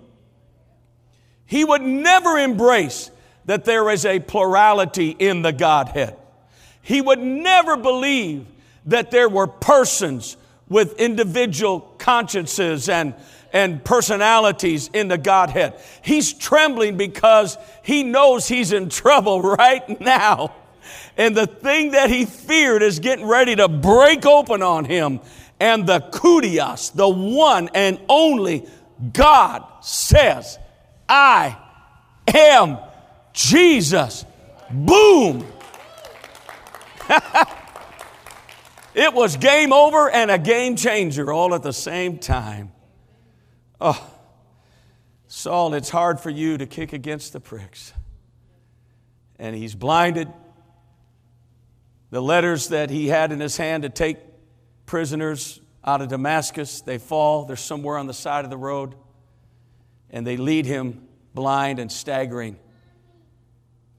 He 1.46 1.64
would 1.64 1.82
never 1.82 2.38
embrace 2.38 3.10
that 3.46 3.64
there 3.64 3.88
is 3.90 4.04
a 4.04 4.20
plurality 4.20 5.10
in 5.10 5.42
the 5.42 5.52
Godhead. 5.52 6.16
He 6.82 7.00
would 7.00 7.20
never 7.20 7.76
believe 7.76 8.46
that 8.86 9.10
there 9.10 9.28
were 9.28 9.46
persons 9.46 10.36
with 10.68 10.98
individual 11.00 11.80
consciences 11.98 12.88
and, 12.88 13.14
and 13.52 13.82
personalities 13.84 14.90
in 14.92 15.08
the 15.08 15.18
Godhead. 15.18 15.80
He's 16.02 16.32
trembling 16.32 16.96
because 16.96 17.56
he 17.82 18.02
knows 18.02 18.48
he's 18.48 18.72
in 18.72 18.88
trouble 18.88 19.40
right 19.58 20.00
now. 20.00 20.54
And 21.16 21.36
the 21.36 21.46
thing 21.46 21.92
that 21.92 22.10
he 22.10 22.24
feared 22.24 22.82
is 22.82 23.00
getting 23.00 23.26
ready 23.26 23.56
to 23.56 23.68
break 23.68 24.24
open 24.24 24.62
on 24.62 24.84
him. 24.84 25.20
And 25.60 25.86
the 25.86 26.00
Kurios, 26.00 26.92
the 26.94 27.08
one 27.08 27.68
and 27.74 28.00
only 28.08 28.66
God, 29.12 29.64
says, 29.80 30.58
I 31.08 31.58
am 32.32 32.78
Jesus. 33.32 34.24
Boom. 34.70 35.44
It 38.98 39.14
was 39.14 39.36
game 39.36 39.72
over 39.72 40.10
and 40.10 40.28
a 40.28 40.38
game 40.38 40.74
changer 40.74 41.32
all 41.32 41.54
at 41.54 41.62
the 41.62 41.72
same 41.72 42.18
time. 42.18 42.72
Oh, 43.80 44.10
Saul, 45.28 45.74
it's 45.74 45.90
hard 45.90 46.20
for 46.20 46.30
you 46.30 46.58
to 46.58 46.66
kick 46.66 46.92
against 46.92 47.32
the 47.32 47.40
pricks. 47.40 47.92
And 49.38 49.54
he's 49.54 49.74
blinded. 49.74 50.28
The 52.10 52.22
letters 52.22 52.68
that 52.68 52.90
he 52.90 53.08
had 53.08 53.30
in 53.30 53.38
his 53.38 53.56
hand 53.56 53.82
to 53.82 53.88
take 53.88 54.18
prisoners 54.86 55.60
out 55.84 56.00
of 56.00 56.08
Damascus, 56.08 56.80
they 56.80 56.98
fall. 56.98 57.44
They're 57.44 57.56
somewhere 57.56 57.98
on 57.98 58.06
the 58.06 58.14
side 58.14 58.44
of 58.44 58.50
the 58.50 58.56
road. 58.56 58.94
And 60.10 60.26
they 60.26 60.36
lead 60.36 60.66
him 60.66 61.06
blind 61.34 61.78
and 61.78 61.92
staggering 61.92 62.58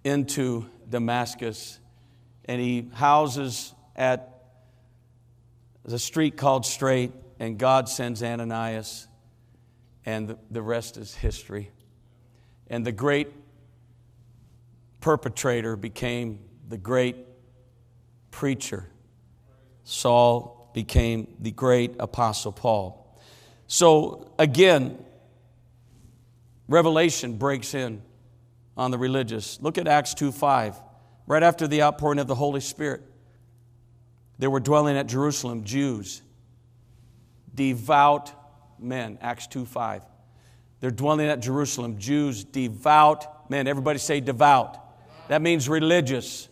into 0.03 0.65
Damascus. 0.89 1.79
And 2.45 2.59
he 2.59 2.89
houses 2.93 3.73
at 3.95 4.43
the 5.85 5.99
street 5.99 6.37
called 6.37 6.65
Straight, 6.65 7.11
and 7.39 7.57
God 7.57 7.87
sends 7.87 8.23
Ananias, 8.23 9.07
and 10.09 10.35
the, 10.49 10.61
rest 10.63 10.97
is 10.97 11.13
history. 11.13 11.69
And 12.65 12.83
the 12.83 12.91
great 12.91 13.27
perpetrator 15.01 15.75
became 15.75 16.39
the 16.67 16.79
great 16.79 17.15
preacher. 18.31 18.87
Saul 19.83 20.71
became 20.73 21.35
the 21.39 21.51
great 21.51 21.95
apostle 21.99 22.51
Paul. 22.51 23.19
So 23.67 24.31
again, 24.39 24.97
revelation 26.67 27.37
breaks 27.37 27.75
in 27.75 28.01
on 28.75 28.89
the 28.89 28.97
religious. 28.97 29.61
Look 29.61 29.77
at 29.77 29.87
Acts 29.87 30.15
2 30.15 30.31
5. 30.31 30.75
Right 31.27 31.43
after 31.43 31.67
the 31.67 31.83
outpouring 31.83 32.17
of 32.17 32.25
the 32.25 32.33
Holy 32.33 32.61
Spirit, 32.61 33.03
there 34.39 34.49
were 34.49 34.59
dwelling 34.59 34.97
at 34.97 35.05
Jerusalem 35.05 35.65
Jews, 35.65 36.23
devout 37.53 38.33
men. 38.81 39.17
Acts 39.21 39.47
2 39.47 39.65
5. 39.65 40.03
They're 40.79 40.91
dwelling 40.91 41.27
at 41.27 41.41
Jerusalem, 41.41 41.97
Jews, 41.97 42.43
devout 42.43 43.49
men. 43.49 43.67
Everybody 43.67 43.99
say 43.99 44.19
devout. 44.19 44.77
That 45.27 45.41
means 45.41 45.67
religious. 45.67 46.47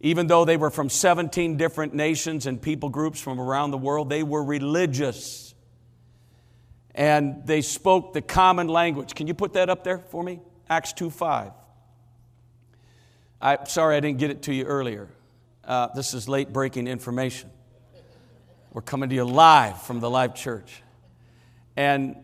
Even 0.00 0.26
though 0.26 0.44
they 0.44 0.56
were 0.56 0.70
from 0.70 0.88
17 0.88 1.56
different 1.56 1.94
nations 1.94 2.46
and 2.46 2.60
people 2.60 2.88
groups 2.88 3.20
from 3.20 3.40
around 3.40 3.70
the 3.70 3.78
world, 3.78 4.08
they 4.08 4.22
were 4.22 4.42
religious. 4.42 5.54
And 6.94 7.46
they 7.46 7.62
spoke 7.62 8.14
the 8.14 8.22
common 8.22 8.68
language. 8.68 9.14
Can 9.14 9.26
you 9.26 9.34
put 9.34 9.54
that 9.54 9.68
up 9.68 9.84
there 9.84 9.98
for 9.98 10.22
me? 10.22 10.40
Acts 10.68 10.92
2 10.94 11.10
5. 11.10 11.52
I'm 13.42 13.66
sorry 13.66 13.96
I 13.96 14.00
didn't 14.00 14.18
get 14.18 14.30
it 14.30 14.42
to 14.42 14.54
you 14.54 14.64
earlier. 14.64 15.08
Uh, 15.64 15.88
this 15.94 16.14
is 16.14 16.28
late 16.28 16.52
breaking 16.52 16.86
information. 16.88 17.50
We're 18.72 18.82
coming 18.82 19.08
to 19.08 19.14
you 19.14 19.24
live 19.24 19.82
from 19.82 20.00
the 20.00 20.10
Life 20.10 20.34
Church. 20.34 20.82
And 21.76 22.16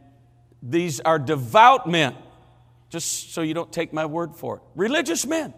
these 0.62 1.00
are 1.00 1.18
devout 1.18 1.88
men, 1.88 2.14
just 2.88 3.32
so 3.32 3.42
you 3.42 3.54
don't 3.54 3.72
take 3.72 3.92
my 3.92 4.06
word 4.06 4.36
for 4.36 4.56
it. 4.56 4.62
Religious 4.74 5.26
men. 5.26 5.54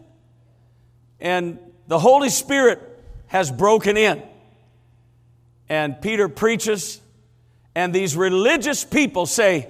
And 1.21 1.59
the 1.87 1.99
Holy 1.99 2.31
Spirit 2.31 2.81
has 3.27 3.51
broken 3.51 3.97
in. 3.97 4.23
And 5.69 6.01
Peter 6.01 6.29
preaches, 6.29 7.01
and 7.75 7.95
these 7.95 8.17
religious 8.17 8.85
people 8.85 9.27
say, 9.27 9.69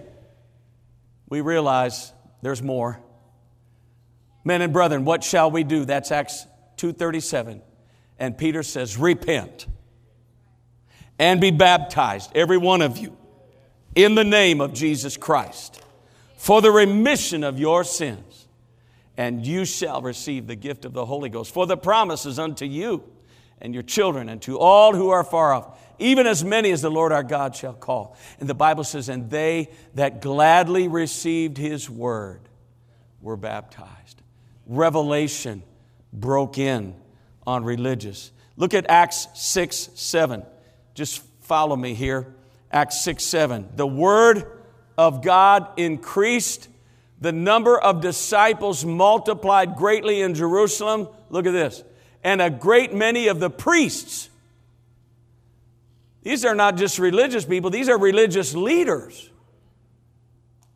We 1.28 1.40
realize 1.40 2.12
there's 2.42 2.62
more. 2.62 3.00
Men 4.44 4.62
and 4.62 4.72
brethren, 4.72 5.04
what 5.04 5.24
shall 5.24 5.50
we 5.50 5.64
do? 5.64 5.84
That's 5.84 6.12
Acts 6.12 6.46
237. 6.76 7.60
And 8.18 8.38
Peter 8.38 8.62
says, 8.62 8.96
Repent 8.96 9.66
and 11.18 11.40
be 11.40 11.50
baptized, 11.50 12.30
every 12.34 12.58
one 12.58 12.80
of 12.80 12.96
you, 12.96 13.16
in 13.98 14.14
the 14.14 14.22
name 14.22 14.60
of 14.60 14.72
Jesus 14.72 15.16
Christ, 15.16 15.82
for 16.36 16.62
the 16.62 16.70
remission 16.70 17.42
of 17.42 17.58
your 17.58 17.82
sins, 17.82 18.46
and 19.16 19.44
you 19.44 19.64
shall 19.64 20.00
receive 20.02 20.46
the 20.46 20.54
gift 20.54 20.84
of 20.84 20.92
the 20.92 21.04
Holy 21.04 21.28
Ghost. 21.28 21.52
For 21.52 21.66
the 21.66 21.76
promise 21.76 22.24
is 22.24 22.38
unto 22.38 22.64
you 22.64 23.02
and 23.60 23.74
your 23.74 23.82
children, 23.82 24.28
and 24.28 24.40
to 24.42 24.56
all 24.60 24.94
who 24.94 25.10
are 25.10 25.24
far 25.24 25.52
off, 25.52 25.80
even 25.98 26.28
as 26.28 26.44
many 26.44 26.70
as 26.70 26.80
the 26.80 26.92
Lord 26.92 27.10
our 27.10 27.24
God 27.24 27.56
shall 27.56 27.72
call. 27.72 28.16
And 28.38 28.48
the 28.48 28.54
Bible 28.54 28.84
says, 28.84 29.08
And 29.08 29.30
they 29.30 29.72
that 29.96 30.22
gladly 30.22 30.86
received 30.86 31.58
his 31.58 31.90
word 31.90 32.42
were 33.20 33.36
baptized. 33.36 34.22
Revelation 34.64 35.64
broke 36.12 36.56
in 36.56 36.94
on 37.48 37.64
religious. 37.64 38.30
Look 38.56 38.74
at 38.74 38.88
Acts 38.88 39.26
6 39.34 39.90
7. 39.96 40.44
Just 40.94 41.20
follow 41.40 41.74
me 41.74 41.94
here. 41.94 42.32
Acts 42.72 43.02
6 43.02 43.24
7. 43.24 43.68
The 43.76 43.86
word 43.86 44.44
of 44.96 45.22
God 45.22 45.68
increased, 45.76 46.68
the 47.20 47.32
number 47.32 47.78
of 47.78 48.00
disciples 48.00 48.84
multiplied 48.84 49.76
greatly 49.76 50.20
in 50.20 50.34
Jerusalem. 50.34 51.08
Look 51.30 51.46
at 51.46 51.52
this. 51.52 51.82
And 52.24 52.42
a 52.42 52.50
great 52.50 52.92
many 52.92 53.28
of 53.28 53.40
the 53.40 53.50
priests. 53.50 54.28
These 56.22 56.44
are 56.44 56.54
not 56.54 56.76
just 56.76 56.98
religious 56.98 57.44
people, 57.44 57.70
these 57.70 57.88
are 57.88 57.98
religious 57.98 58.54
leaders. 58.54 59.30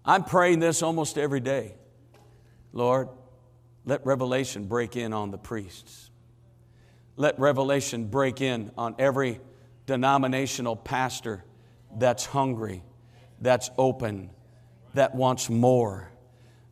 I'm 0.04 0.24
praying 0.24 0.58
this 0.58 0.82
almost 0.82 1.16
every 1.16 1.40
day. 1.40 1.74
Lord, 2.72 3.08
let 3.84 4.04
revelation 4.04 4.64
break 4.64 4.96
in 4.96 5.12
on 5.12 5.30
the 5.30 5.38
priests 5.38 6.10
let 7.16 7.38
revelation 7.38 8.06
break 8.06 8.40
in 8.40 8.70
on 8.76 8.94
every 8.98 9.40
denominational 9.86 10.76
pastor 10.76 11.44
that's 11.98 12.24
hungry, 12.26 12.82
that's 13.40 13.70
open, 13.78 14.30
that 14.94 15.14
wants 15.14 15.48
more, 15.48 16.08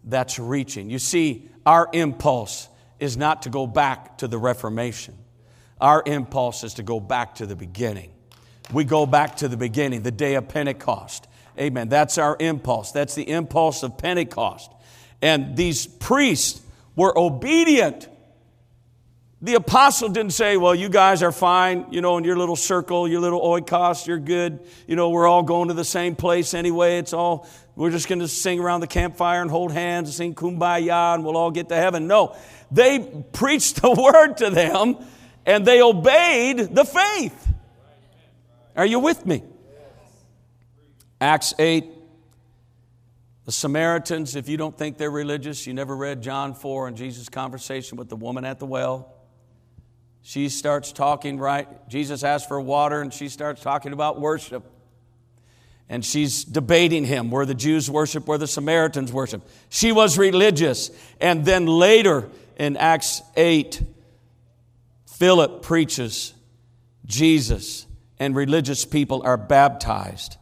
that's 0.04 0.38
reaching. 0.38 0.90
You 0.90 0.98
see, 0.98 1.48
our 1.66 1.88
impulse 1.92 2.68
is 2.98 3.16
not 3.16 3.42
to 3.42 3.50
go 3.50 3.66
back 3.66 4.18
to 4.18 4.28
the 4.28 4.38
Reformation. 4.38 5.16
Our 5.80 6.02
impulse 6.04 6.64
is 6.64 6.74
to 6.74 6.82
go 6.82 7.00
back 7.00 7.36
to 7.36 7.46
the 7.46 7.56
beginning. 7.56 8.12
We 8.72 8.84
go 8.84 9.06
back 9.06 9.36
to 9.36 9.48
the 9.48 9.56
beginning, 9.56 10.02
the 10.02 10.10
day 10.10 10.34
of 10.34 10.48
Pentecost. 10.48 11.26
Amen. 11.58 11.88
That's 11.88 12.18
our 12.18 12.36
impulse. 12.38 12.92
That's 12.92 13.14
the 13.14 13.28
impulse 13.28 13.82
of 13.82 13.98
Pentecost. 13.98 14.70
And 15.22 15.56
these 15.56 15.86
priests 15.86 16.60
were 16.94 17.16
obedient 17.16 18.08
the 19.42 19.54
apostle 19.54 20.10
didn't 20.10 20.32
say, 20.32 20.56
Well, 20.56 20.74
you 20.74 20.88
guys 20.88 21.22
are 21.22 21.32
fine, 21.32 21.86
you 21.90 22.02
know, 22.02 22.18
in 22.18 22.24
your 22.24 22.36
little 22.36 22.56
circle, 22.56 23.08
your 23.08 23.20
little 23.20 23.40
oikos, 23.40 24.06
you're 24.06 24.18
good. 24.18 24.60
You 24.86 24.96
know, 24.96 25.08
we're 25.10 25.26
all 25.26 25.42
going 25.42 25.68
to 25.68 25.74
the 25.74 25.84
same 25.84 26.14
place 26.14 26.52
anyway. 26.52 26.98
It's 26.98 27.14
all, 27.14 27.48
we're 27.74 27.90
just 27.90 28.06
going 28.06 28.18
to 28.18 28.28
sing 28.28 28.60
around 28.60 28.80
the 28.80 28.86
campfire 28.86 29.40
and 29.40 29.50
hold 29.50 29.72
hands 29.72 30.08
and 30.08 30.14
sing 30.14 30.34
kumbaya 30.34 31.14
and 31.14 31.24
we'll 31.24 31.38
all 31.38 31.50
get 31.50 31.70
to 31.70 31.76
heaven. 31.76 32.06
No, 32.06 32.36
they 32.70 32.98
preached 33.32 33.76
the 33.82 33.90
word 33.90 34.36
to 34.38 34.50
them 34.50 34.96
and 35.46 35.64
they 35.64 35.80
obeyed 35.80 36.58
the 36.58 36.84
faith. 36.84 37.48
Are 38.76 38.86
you 38.86 38.98
with 38.98 39.24
me? 39.24 39.42
Acts 41.18 41.54
8. 41.58 41.86
The 43.46 43.52
Samaritans, 43.52 44.36
if 44.36 44.48
you 44.48 44.58
don't 44.58 44.76
think 44.76 44.98
they're 44.98 45.10
religious, 45.10 45.66
you 45.66 45.72
never 45.72 45.96
read 45.96 46.22
John 46.22 46.54
4 46.54 46.88
and 46.88 46.96
Jesus' 46.96 47.30
conversation 47.30 47.96
with 47.96 48.10
the 48.10 48.16
woman 48.16 48.44
at 48.44 48.58
the 48.58 48.66
well. 48.66 49.19
She 50.22 50.48
starts 50.48 50.92
talking, 50.92 51.38
right? 51.38 51.88
Jesus 51.88 52.22
asks 52.22 52.46
for 52.46 52.60
water 52.60 53.00
and 53.00 53.12
she 53.12 53.28
starts 53.28 53.62
talking 53.62 53.92
about 53.92 54.20
worship. 54.20 54.64
And 55.88 56.04
she's 56.04 56.44
debating 56.44 57.04
him 57.04 57.30
where 57.30 57.44
the 57.44 57.54
Jews 57.54 57.90
worship, 57.90 58.28
where 58.28 58.38
the 58.38 58.46
Samaritans 58.46 59.12
worship. 59.12 59.48
She 59.70 59.90
was 59.90 60.16
religious. 60.18 60.90
And 61.20 61.44
then 61.44 61.66
later 61.66 62.28
in 62.56 62.76
Acts 62.76 63.22
8, 63.36 63.82
Philip 65.06 65.62
preaches 65.62 66.32
Jesus, 67.06 67.86
and 68.18 68.36
religious 68.36 68.84
people 68.84 69.22
are 69.24 69.36
baptized. 69.36 70.36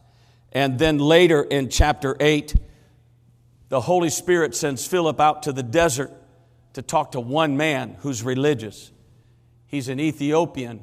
And 0.52 0.78
then 0.78 0.98
later 0.98 1.42
in 1.42 1.70
chapter 1.70 2.16
8, 2.20 2.54
the 3.70 3.80
Holy 3.80 4.10
Spirit 4.10 4.54
sends 4.54 4.86
Philip 4.86 5.18
out 5.18 5.44
to 5.44 5.52
the 5.52 5.62
desert 5.62 6.12
to 6.74 6.82
talk 6.82 7.12
to 7.12 7.20
one 7.20 7.56
man 7.56 7.96
who's 8.00 8.22
religious. 8.22 8.90
He's 9.68 9.88
an 9.88 10.00
Ethiopian, 10.00 10.82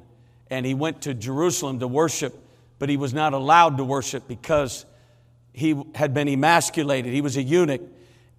and 0.50 0.66
he 0.66 0.74
went 0.74 1.02
to 1.02 1.14
Jerusalem 1.14 1.80
to 1.80 1.88
worship, 1.88 2.34
but 2.80 2.88
he 2.88 2.98
was 2.98 3.14
not 3.14 3.34
allowed 3.34 3.78
to 3.78 3.84
worship 3.84 4.28
because 4.28 4.86
he 5.54 5.84
had 5.96 6.14
been 6.14 6.28
emasculated. 6.28 7.12
He 7.12 7.22
was 7.22 7.36
a 7.36 7.42
eunuch, 7.42 7.82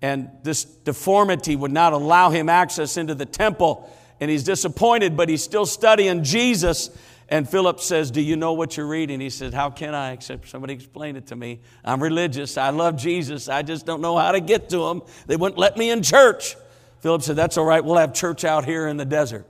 and 0.00 0.30
this 0.44 0.64
deformity 0.64 1.56
would 1.56 1.72
not 1.72 1.92
allow 1.92 2.30
him 2.30 2.48
access 2.48 2.96
into 2.96 3.14
the 3.14 3.26
temple. 3.26 3.92
And 4.20 4.30
he's 4.30 4.44
disappointed, 4.44 5.16
but 5.16 5.28
he's 5.28 5.42
still 5.42 5.66
studying 5.66 6.22
Jesus. 6.22 6.90
And 7.28 7.48
Philip 7.48 7.80
says, 7.80 8.11
Do 8.11 8.20
you 8.20 8.37
know 8.37 8.52
what 8.52 8.76
you're 8.76 8.87
reading? 8.87 9.20
He 9.20 9.30
said, 9.30 9.52
How 9.52 9.70
can 9.70 9.94
I 9.94 10.12
except 10.12 10.48
somebody 10.48 10.74
explain 10.74 11.16
it 11.16 11.26
to 11.28 11.37
me? 11.37 11.61
I'm 11.85 12.02
religious. 12.02 12.56
I 12.56 12.70
love 12.70 12.96
Jesus. 12.96 13.48
I 13.48 13.62
just 13.62 13.85
don't 13.85 14.00
know 14.00 14.16
how 14.16 14.32
to 14.32 14.40
get 14.40 14.68
to 14.70 14.87
him. 14.88 15.02
They 15.26 15.37
wouldn't 15.37 15.59
let 15.59 15.76
me 15.76 15.90
in 15.90 16.02
church. 16.02 16.56
Philip 17.00 17.22
said, 17.22 17.37
That's 17.37 17.59
all 17.59 17.64
right. 17.64 17.85
We'll 17.85 17.96
have 17.96 18.14
church 18.14 18.44
out 18.44 18.64
here 18.64 18.87
in 18.87 18.96
the 18.96 19.04
desert. 19.04 19.46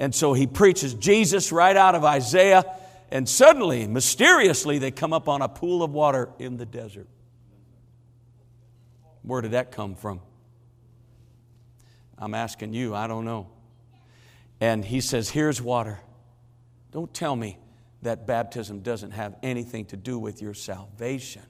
And 0.00 0.14
so 0.14 0.32
he 0.32 0.46
preaches 0.46 0.94
Jesus 0.94 1.52
right 1.52 1.76
out 1.76 1.94
of 1.94 2.04
Isaiah, 2.04 2.64
and 3.10 3.28
suddenly, 3.28 3.86
mysteriously, 3.86 4.78
they 4.78 4.90
come 4.90 5.12
up 5.12 5.28
on 5.28 5.42
a 5.42 5.48
pool 5.48 5.82
of 5.82 5.92
water 5.92 6.30
in 6.38 6.56
the 6.56 6.64
desert. 6.64 7.06
Where 9.22 9.42
did 9.42 9.50
that 9.50 9.72
come 9.72 9.94
from? 9.94 10.22
I'm 12.18 12.32
asking 12.32 12.72
you, 12.72 12.94
I 12.94 13.06
don't 13.06 13.26
know. 13.26 13.48
And 14.58 14.82
he 14.82 15.02
says, 15.02 15.28
Here's 15.28 15.60
water. 15.60 16.00
Don't 16.92 17.12
tell 17.12 17.36
me 17.36 17.58
that 18.00 18.26
baptism 18.26 18.80
doesn't 18.80 19.10
have 19.10 19.36
anything 19.42 19.84
to 19.86 19.98
do 19.98 20.18
with 20.18 20.40
your 20.40 20.54
salvation. 20.54 21.42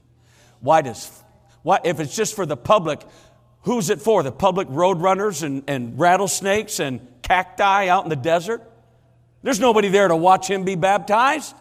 Why 0.58 0.82
does, 0.82 1.08
why, 1.62 1.78
if 1.84 2.00
it's 2.00 2.16
just 2.16 2.34
for 2.34 2.46
the 2.46 2.56
public, 2.56 3.00
who's 3.62 3.90
it 3.90 4.00
for? 4.00 4.22
The 4.22 4.32
public 4.32 4.68
road 4.70 5.00
runners 5.00 5.42
and, 5.42 5.64
and 5.68 5.98
rattlesnakes 5.98 6.80
and 6.80 7.06
cacti 7.22 7.88
out 7.88 8.04
in 8.04 8.10
the 8.10 8.16
desert? 8.16 8.62
There's 9.42 9.60
nobody 9.60 9.88
there 9.88 10.08
to 10.08 10.16
watch 10.16 10.48
him 10.48 10.64
be 10.64 10.74
baptized. 10.74 11.54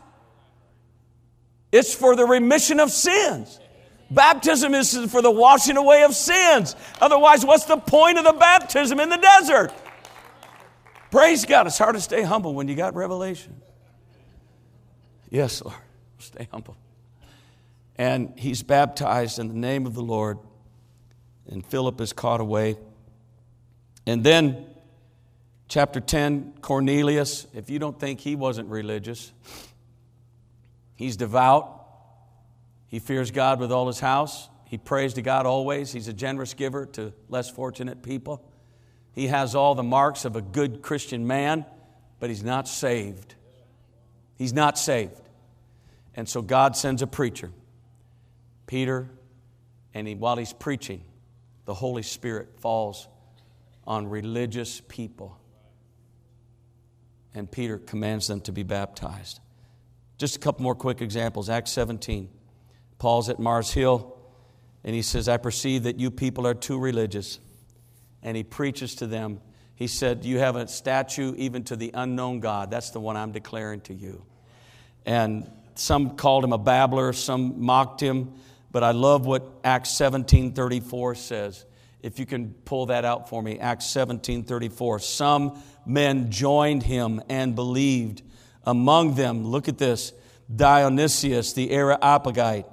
It's 1.72 1.94
for 1.94 2.16
the 2.16 2.26
remission 2.26 2.80
of 2.80 2.92
sins. 2.92 3.60
Baptism 4.12 4.74
is 4.74 4.98
for 5.12 5.22
the 5.22 5.30
washing 5.30 5.78
away 5.78 6.04
of 6.04 6.16
sins. 6.16 6.76
Otherwise, 7.00 7.46
what's 7.46 7.66
the 7.66 7.78
point 7.78 8.18
of 8.18 8.26
the 8.26 8.34
baptism 8.34 9.00
in 9.00 9.10
the 9.10 9.18
desert? 9.18 9.72
Praise 11.12 11.46
God. 11.46 11.68
It's 11.68 11.78
hard 11.78 11.96
to 11.96 12.02
stay 12.02 12.24
humble 12.24 12.54
when 12.54 12.68
you 12.68 12.76
got 12.76 12.96
revelation. 12.96 13.62
Yes, 15.30 15.64
Lord. 15.64 15.78
Stay 16.18 16.48
humble. 16.52 16.76
And 17.98 18.34
he's 18.38 18.64
baptized 18.64 19.40
in 19.40 19.48
the 19.48 19.54
name 19.54 19.86
of 19.86 19.94
the 19.94 20.02
Lord. 20.02 20.40
And 21.50 21.66
Philip 21.66 22.00
is 22.02 22.14
caught 22.14 22.42
away. 22.42 22.78
And 24.06 24.24
then 24.24 24.66
Chapter 25.70 26.00
10, 26.00 26.56
Cornelius, 26.62 27.46
if 27.54 27.70
you 27.70 27.78
don't 27.78 28.00
think 28.00 28.20
he 28.20 28.36
wasn't 28.36 28.70
religious, 28.70 29.32
he's 30.96 31.16
devout. 31.16 31.86
He 32.88 32.98
fears 32.98 33.30
God 33.30 33.60
with 33.60 33.72
all 33.72 33.86
his 33.86 34.00
house. 34.00 34.50
He 34.66 34.80
prays 34.80 35.14
to 35.14 35.22
God 35.22 35.46
always. 35.46 35.92
He's 35.92 36.08
a 36.08 36.14
generous 36.14 36.56
giver 36.56 36.88
to 36.88 37.14
less 37.30 37.52
fortunate 37.52 38.02
people. 38.02 38.44
He 39.14 39.28
has 39.28 39.54
all 39.54 39.76
the 39.76 39.84
marks 39.84 40.26
of 40.26 40.36
a 40.36 40.42
good 40.42 40.82
Christian 40.82 41.28
man, 41.28 41.66
but 42.20 42.32
he's 42.32 42.44
not 42.44 42.68
saved. 42.68 43.36
He's 44.40 44.54
not 44.54 44.76
saved. 44.76 45.22
And 46.16 46.28
so 46.28 46.42
God 46.42 46.78
sends 46.78 47.04
a 47.04 47.08
preacher, 47.08 47.52
Peter, 48.66 49.08
and 49.94 50.08
he, 50.08 50.16
while 50.16 50.38
he's 50.38 50.54
preaching, 50.54 51.04
the 51.70 51.76
Holy 51.76 52.02
Spirit 52.02 52.60
falls 52.60 53.08
on 53.86 54.08
religious 54.08 54.82
people 54.88 55.40
and 57.36 57.52
Peter 57.52 57.78
commands 57.78 58.26
them 58.26 58.42
to 58.42 58.52
be 58.52 58.64
baptized. 58.64 59.40
Just 60.18 60.36
a 60.36 60.40
couple 60.40 60.64
more 60.64 60.74
quick 60.74 61.00
examples. 61.00 61.48
Acts 61.48 61.70
17. 61.74 62.28
Paul's 62.98 63.30
at 63.30 63.38
Mars 63.38 63.72
Hill, 63.72 64.18
and 64.84 64.96
he 64.96 65.04
says, 65.04 65.30
I 65.30 65.38
perceive 65.38 65.84
that 65.84 66.00
you 66.00 66.10
people 66.10 66.48
are 66.48 66.56
too 66.56 66.80
religious. 66.80 67.38
And 68.24 68.36
he 68.36 68.42
preaches 68.42 68.96
to 68.96 69.06
them. 69.06 69.40
He 69.76 69.86
said, 69.86 70.26
You 70.26 70.40
have 70.40 70.56
a 70.56 70.68
statue 70.68 71.36
even 71.38 71.66
to 71.66 71.76
the 71.76 71.92
unknown 71.94 72.40
God. 72.40 72.72
That's 72.72 72.90
the 72.90 73.00
one 73.00 73.16
I'm 73.16 73.32
declaring 73.32 73.82
to 73.82 73.94
you. 73.94 74.26
And 75.06 75.48
some 75.76 76.18
called 76.18 76.44
him 76.44 76.52
a 76.52 76.58
babbler, 76.58 77.14
some 77.14 77.62
mocked 77.62 78.02
him, 78.02 78.34
but 78.72 78.84
I 78.84 78.92
love 78.92 79.26
what 79.26 79.48
Acts 79.64 79.92
17 79.92 80.54
34 80.54 81.16
says. 81.16 81.66
If 82.02 82.18
you 82.20 82.26
can 82.26 82.54
pull 82.66 82.88
that 82.88 83.04
out 83.04 83.30
for 83.30 83.42
me, 83.42 83.60
Acts 83.60 83.86
17 83.88 84.44
34. 84.44 85.00
Some 85.00 85.62
men 85.86 86.32
joined 86.32 86.84
him 86.84 87.22
and 87.30 87.56
believed. 87.56 88.22
Among 88.66 89.16
them, 89.16 89.46
look 89.46 89.68
at 89.68 89.78
this 89.78 90.14
Dionysius 90.54 91.54
the 91.54 91.72
Areopagite, 91.72 92.66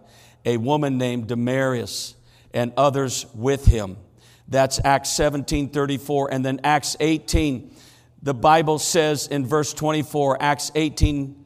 a 0.45 0.57
woman 0.57 0.99
named 0.99 1.29
Damaris, 1.29 2.15
and 2.53 2.73
others 2.77 3.27
with 3.35 3.67
him. 3.67 3.97
That's 4.49 4.81
Acts 4.85 5.11
17 5.11 5.71
34. 5.71 6.33
And 6.33 6.45
then 6.45 6.61
Acts 6.63 6.97
18, 7.01 7.75
the 8.23 8.35
Bible 8.35 8.79
says 8.79 9.27
in 9.27 9.47
verse 9.47 9.73
24, 9.73 10.41
Acts 10.41 10.71
18 10.75 11.45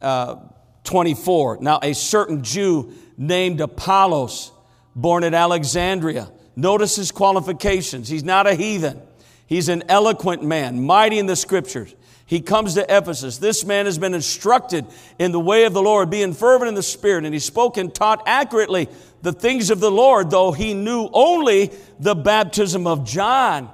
uh, 0.00 0.36
24. 0.84 1.58
Now, 1.60 1.80
a 1.82 1.94
certain 1.94 2.42
Jew 2.42 2.92
named 3.16 3.60
Apollos, 3.60 4.52
born 4.94 5.24
at 5.24 5.34
Alexandria, 5.34 6.30
notice 6.56 6.96
his 6.96 7.10
qualifications. 7.10 8.08
He's 8.08 8.24
not 8.24 8.46
a 8.46 8.54
heathen. 8.54 9.00
He's 9.46 9.68
an 9.68 9.84
eloquent 9.88 10.42
man, 10.42 10.84
mighty 10.84 11.18
in 11.18 11.26
the 11.26 11.36
scriptures. 11.36 11.94
He 12.26 12.40
comes 12.40 12.74
to 12.74 12.82
Ephesus. 12.88 13.36
This 13.38 13.64
man 13.64 13.84
has 13.84 13.98
been 13.98 14.14
instructed 14.14 14.86
in 15.18 15.32
the 15.32 15.40
way 15.40 15.64
of 15.64 15.74
the 15.74 15.82
Lord, 15.82 16.08
being 16.08 16.32
fervent 16.32 16.68
in 16.68 16.74
the 16.74 16.82
Spirit, 16.82 17.24
and 17.24 17.34
he 17.34 17.40
spoke 17.40 17.76
and 17.76 17.94
taught 17.94 18.22
accurately 18.26 18.88
the 19.20 19.32
things 19.32 19.70
of 19.70 19.80
the 19.80 19.90
Lord, 19.90 20.30
though 20.30 20.52
he 20.52 20.72
knew 20.72 21.08
only 21.12 21.70
the 22.00 22.14
baptism 22.14 22.86
of 22.86 23.04
John. 23.06 23.70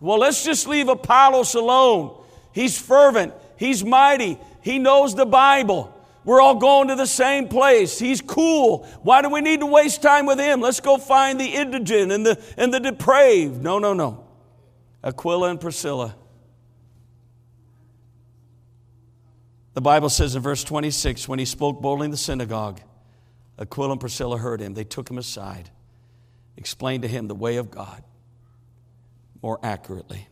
Well, 0.00 0.18
let's 0.18 0.44
just 0.44 0.66
leave 0.66 0.88
Apollos 0.88 1.54
alone. 1.54 2.18
He's 2.52 2.78
fervent, 2.78 3.34
he's 3.58 3.84
mighty, 3.84 4.38
he 4.62 4.78
knows 4.78 5.14
the 5.14 5.26
Bible. 5.26 5.94
We're 6.24 6.40
all 6.40 6.56
going 6.56 6.88
to 6.88 6.94
the 6.94 7.06
same 7.06 7.48
place. 7.48 7.98
He's 7.98 8.20
cool. 8.20 8.86
Why 9.02 9.22
do 9.22 9.28
we 9.28 9.40
need 9.40 9.60
to 9.60 9.66
waste 9.66 10.02
time 10.02 10.26
with 10.26 10.38
him? 10.38 10.60
Let's 10.60 10.80
go 10.80 10.98
find 10.98 11.40
the 11.40 11.46
indigent 11.46 12.12
and 12.12 12.24
the, 12.24 12.40
and 12.56 12.72
the 12.72 12.80
depraved. 12.80 13.62
No, 13.62 13.78
no, 13.78 13.92
no. 13.92 14.24
Aquila 15.02 15.50
and 15.50 15.60
Priscilla. 15.60 16.14
The 19.74 19.80
Bible 19.80 20.10
says 20.10 20.36
in 20.36 20.42
verse 20.42 20.62
26 20.64 21.28
when 21.28 21.38
he 21.38 21.44
spoke 21.44 21.80
boldly 21.80 22.04
in 22.04 22.10
the 22.10 22.16
synagogue, 22.16 22.80
Aquila 23.58 23.92
and 23.92 24.00
Priscilla 24.00 24.38
heard 24.38 24.60
him. 24.60 24.74
They 24.74 24.84
took 24.84 25.10
him 25.10 25.18
aside, 25.18 25.70
explained 26.56 27.02
to 27.02 27.08
him 27.08 27.26
the 27.26 27.34
way 27.34 27.56
of 27.56 27.70
God 27.70 28.04
more 29.42 29.58
accurately. 29.62 30.28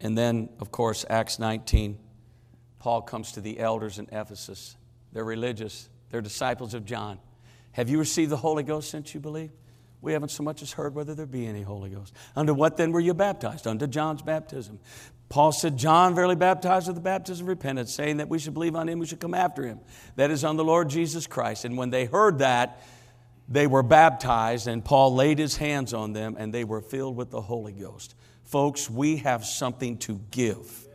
And 0.00 0.16
then, 0.16 0.48
of 0.60 0.70
course, 0.70 1.04
Acts 1.08 1.38
19, 1.38 1.98
Paul 2.78 3.02
comes 3.02 3.32
to 3.32 3.40
the 3.40 3.58
elders 3.58 3.98
in 3.98 4.06
Ephesus. 4.12 4.76
They're 5.12 5.24
religious, 5.24 5.88
they're 6.10 6.20
disciples 6.20 6.74
of 6.74 6.84
John. 6.84 7.18
Have 7.72 7.88
you 7.88 7.98
received 7.98 8.30
the 8.30 8.36
Holy 8.36 8.62
Ghost 8.62 8.90
since 8.90 9.14
you 9.14 9.20
believe? 9.20 9.50
We 10.00 10.12
haven't 10.12 10.30
so 10.30 10.42
much 10.42 10.62
as 10.62 10.72
heard 10.72 10.94
whether 10.94 11.14
there 11.14 11.26
be 11.26 11.46
any 11.46 11.62
Holy 11.62 11.90
Ghost. 11.90 12.14
Under 12.36 12.54
what 12.54 12.76
then 12.76 12.92
were 12.92 13.00
you 13.00 13.14
baptized? 13.14 13.66
Under 13.66 13.86
John's 13.86 14.22
baptism. 14.22 14.78
Paul 15.28 15.52
said, 15.52 15.76
John 15.76 16.14
verily 16.14 16.36
baptized 16.36 16.86
with 16.86 16.96
the 16.96 17.02
baptism 17.02 17.44
of 17.44 17.48
repentance, 17.48 17.92
saying 17.92 18.18
that 18.18 18.28
we 18.28 18.38
should 18.38 18.54
believe 18.54 18.76
on 18.76 18.88
him, 18.88 18.98
we 18.98 19.06
should 19.06 19.20
come 19.20 19.34
after 19.34 19.62
him. 19.62 19.80
That 20.16 20.30
is 20.30 20.44
on 20.44 20.56
the 20.56 20.64
Lord 20.64 20.88
Jesus 20.88 21.26
Christ. 21.26 21.64
And 21.64 21.76
when 21.76 21.90
they 21.90 22.06
heard 22.06 22.38
that, 22.38 22.80
they 23.48 23.66
were 23.66 23.82
baptized, 23.82 24.66
and 24.68 24.84
Paul 24.84 25.14
laid 25.14 25.38
his 25.38 25.56
hands 25.56 25.92
on 25.94 26.12
them, 26.12 26.36
and 26.38 26.52
they 26.52 26.64
were 26.64 26.80
filled 26.80 27.16
with 27.16 27.30
the 27.30 27.40
Holy 27.40 27.72
Ghost. 27.72 28.14
Folks, 28.44 28.88
we 28.88 29.18
have 29.18 29.44
something 29.44 29.98
to 29.98 30.20
give. 30.30 30.87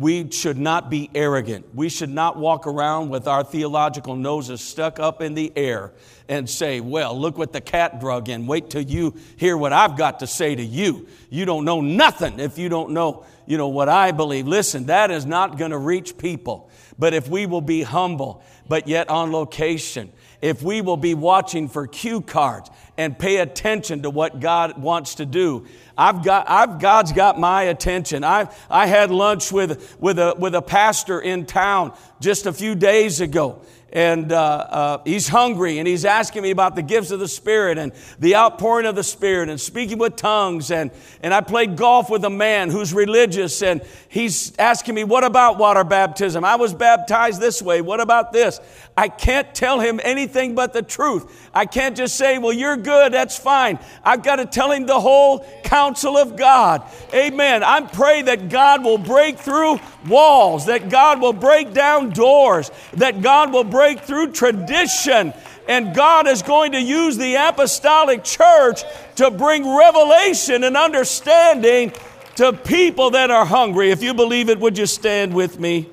We 0.00 0.30
should 0.30 0.56
not 0.56 0.88
be 0.88 1.10
arrogant. 1.14 1.74
We 1.74 1.90
should 1.90 2.08
not 2.08 2.38
walk 2.38 2.66
around 2.66 3.10
with 3.10 3.28
our 3.28 3.44
theological 3.44 4.16
noses 4.16 4.62
stuck 4.62 4.98
up 4.98 5.20
in 5.20 5.34
the 5.34 5.52
air 5.54 5.92
and 6.26 6.48
say, 6.48 6.80
Well, 6.80 7.20
look 7.20 7.36
what 7.36 7.52
the 7.52 7.60
cat 7.60 8.00
drug 8.00 8.30
in. 8.30 8.46
Wait 8.46 8.70
till 8.70 8.80
you 8.80 9.14
hear 9.36 9.58
what 9.58 9.74
I've 9.74 9.98
got 9.98 10.20
to 10.20 10.26
say 10.26 10.54
to 10.54 10.62
you. 10.62 11.06
You 11.28 11.44
don't 11.44 11.66
know 11.66 11.82
nothing 11.82 12.40
if 12.40 12.56
you 12.56 12.70
don't 12.70 12.92
know, 12.92 13.26
you 13.44 13.58
know 13.58 13.68
what 13.68 13.90
I 13.90 14.12
believe. 14.12 14.46
Listen, 14.46 14.86
that 14.86 15.10
is 15.10 15.26
not 15.26 15.58
going 15.58 15.72
to 15.72 15.78
reach 15.78 16.16
people. 16.16 16.70
But 16.98 17.12
if 17.12 17.28
we 17.28 17.44
will 17.44 17.60
be 17.60 17.82
humble, 17.82 18.42
but 18.68 18.88
yet 18.88 19.10
on 19.10 19.32
location, 19.32 20.12
if 20.42 20.62
we 20.62 20.80
will 20.80 20.96
be 20.96 21.14
watching 21.14 21.68
for 21.68 21.86
cue 21.86 22.20
cards 22.20 22.70
and 22.96 23.18
pay 23.18 23.38
attention 23.38 24.02
to 24.02 24.10
what 24.10 24.40
God 24.40 24.80
wants 24.80 25.16
to 25.16 25.26
do. 25.26 25.66
I've 25.96 26.24
got, 26.24 26.48
I've, 26.48 26.78
God's 26.78 27.12
got 27.12 27.38
my 27.38 27.64
attention. 27.64 28.24
I, 28.24 28.48
I 28.68 28.86
had 28.86 29.10
lunch 29.10 29.52
with, 29.52 29.96
with, 30.00 30.18
a, 30.18 30.34
with 30.38 30.54
a 30.54 30.62
pastor 30.62 31.20
in 31.20 31.46
town 31.46 31.92
just 32.20 32.46
a 32.46 32.52
few 32.52 32.74
days 32.74 33.20
ago, 33.20 33.62
and 33.92 34.30
uh, 34.30 34.36
uh, 34.36 35.02
he's 35.04 35.28
hungry 35.28 35.78
and 35.78 35.88
he's 35.88 36.04
asking 36.04 36.42
me 36.42 36.50
about 36.50 36.76
the 36.76 36.82
gifts 36.82 37.10
of 37.10 37.18
the 37.18 37.26
Spirit 37.26 37.76
and 37.76 37.92
the 38.18 38.36
outpouring 38.36 38.86
of 38.86 38.94
the 38.94 39.02
Spirit 39.02 39.48
and 39.48 39.60
speaking 39.60 39.98
with 39.98 40.16
tongues. 40.16 40.70
And, 40.70 40.90
and 41.22 41.34
I 41.34 41.40
played 41.40 41.76
golf 41.76 42.08
with 42.08 42.24
a 42.24 42.30
man 42.30 42.70
who's 42.70 42.94
religious 42.94 43.62
and 43.62 43.82
he's 44.08 44.56
asking 44.58 44.94
me, 44.94 45.04
What 45.04 45.24
about 45.24 45.58
water 45.58 45.82
baptism? 45.82 46.44
I 46.44 46.56
was 46.56 46.72
baptized 46.72 47.40
this 47.40 47.60
way. 47.60 47.80
What 47.80 48.00
about 48.00 48.32
this? 48.32 48.60
I 49.00 49.08
can't 49.08 49.54
tell 49.54 49.80
him 49.80 49.98
anything 50.04 50.54
but 50.54 50.74
the 50.74 50.82
truth. 50.82 51.48
I 51.54 51.64
can't 51.64 51.96
just 51.96 52.16
say, 52.16 52.36
Well, 52.36 52.52
you're 52.52 52.76
good, 52.76 53.14
that's 53.14 53.38
fine. 53.38 53.78
I've 54.04 54.22
got 54.22 54.36
to 54.36 54.44
tell 54.44 54.70
him 54.70 54.84
the 54.84 55.00
whole 55.00 55.38
counsel 55.64 56.18
of 56.18 56.36
God. 56.36 56.82
Amen. 57.14 57.62
I 57.62 57.80
pray 57.80 58.20
that 58.20 58.50
God 58.50 58.84
will 58.84 58.98
break 58.98 59.38
through 59.38 59.80
walls, 60.06 60.66
that 60.66 60.90
God 60.90 61.18
will 61.18 61.32
break 61.32 61.72
down 61.72 62.10
doors, 62.10 62.70
that 62.92 63.22
God 63.22 63.54
will 63.54 63.64
break 63.64 64.00
through 64.00 64.32
tradition. 64.32 65.32
And 65.66 65.94
God 65.94 66.28
is 66.28 66.42
going 66.42 66.72
to 66.72 66.80
use 66.82 67.16
the 67.16 67.36
apostolic 67.36 68.22
church 68.22 68.82
to 69.16 69.30
bring 69.30 69.66
revelation 69.66 70.62
and 70.62 70.76
understanding 70.76 71.94
to 72.34 72.52
people 72.52 73.12
that 73.12 73.30
are 73.30 73.46
hungry. 73.46 73.92
If 73.92 74.02
you 74.02 74.12
believe 74.12 74.50
it, 74.50 74.60
would 74.60 74.76
you 74.76 74.84
stand 74.84 75.32
with 75.32 75.58
me? 75.58 75.88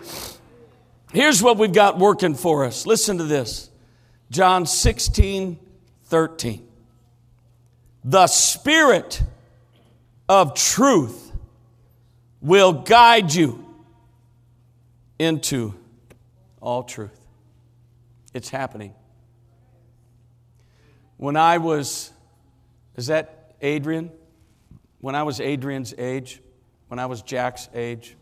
Here's 1.18 1.42
what 1.42 1.58
we've 1.58 1.74
got 1.74 1.98
working 1.98 2.36
for 2.36 2.64
us. 2.64 2.86
Listen 2.86 3.18
to 3.18 3.24
this 3.24 3.72
John 4.30 4.68
16, 4.68 5.58
13. 6.04 6.68
The 8.04 8.28
Spirit 8.28 9.24
of 10.30 10.54
truth 10.54 11.32
will 12.40 12.72
guide 12.72 13.34
you 13.34 13.66
into 15.18 15.74
all 16.62 16.84
truth. 16.84 17.20
It's 18.36 18.50
happening. 18.50 18.94
When 21.18 21.36
I 21.36 21.58
was, 21.58 22.12
is 22.96 23.08
that 23.08 23.56
Adrian? 23.60 24.12
When 25.02 25.16
I 25.16 25.24
was 25.24 25.42
Adrian's 25.42 25.96
age, 25.98 26.44
when 26.90 27.00
I 27.00 27.08
was 27.08 27.24
Jack's 27.24 27.70
age, 27.74 28.16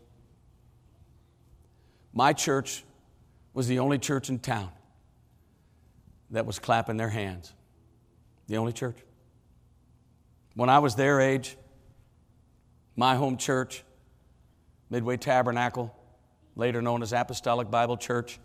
my 2.16 2.32
church 2.32 2.82
was 3.52 3.68
the 3.68 3.78
only 3.78 3.98
church 3.98 4.30
in 4.30 4.38
town 4.38 4.70
that 6.30 6.46
was 6.46 6.58
clapping 6.58 6.96
their 6.96 7.10
hands. 7.10 7.52
The 8.48 8.56
only 8.56 8.72
church. 8.72 8.96
When 10.54 10.70
I 10.70 10.78
was 10.78 10.94
their 10.94 11.20
age, 11.20 11.58
my 12.96 13.16
home 13.16 13.36
church, 13.36 13.84
Midway 14.88 15.18
Tabernacle, 15.18 15.94
later 16.56 16.80
known 16.80 17.02
as 17.02 17.12
Apostolic 17.12 17.70
Bible 17.70 17.98
Church, 17.98 18.38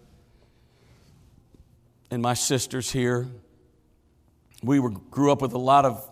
and 2.11 2.21
my 2.21 2.33
sisters 2.33 2.91
here, 2.91 3.25
we 4.61 4.81
were, 4.81 4.89
grew 4.89 5.31
up 5.31 5.41
with 5.41 5.53
a 5.53 5.57
lot 5.57 5.85
of, 5.85 6.11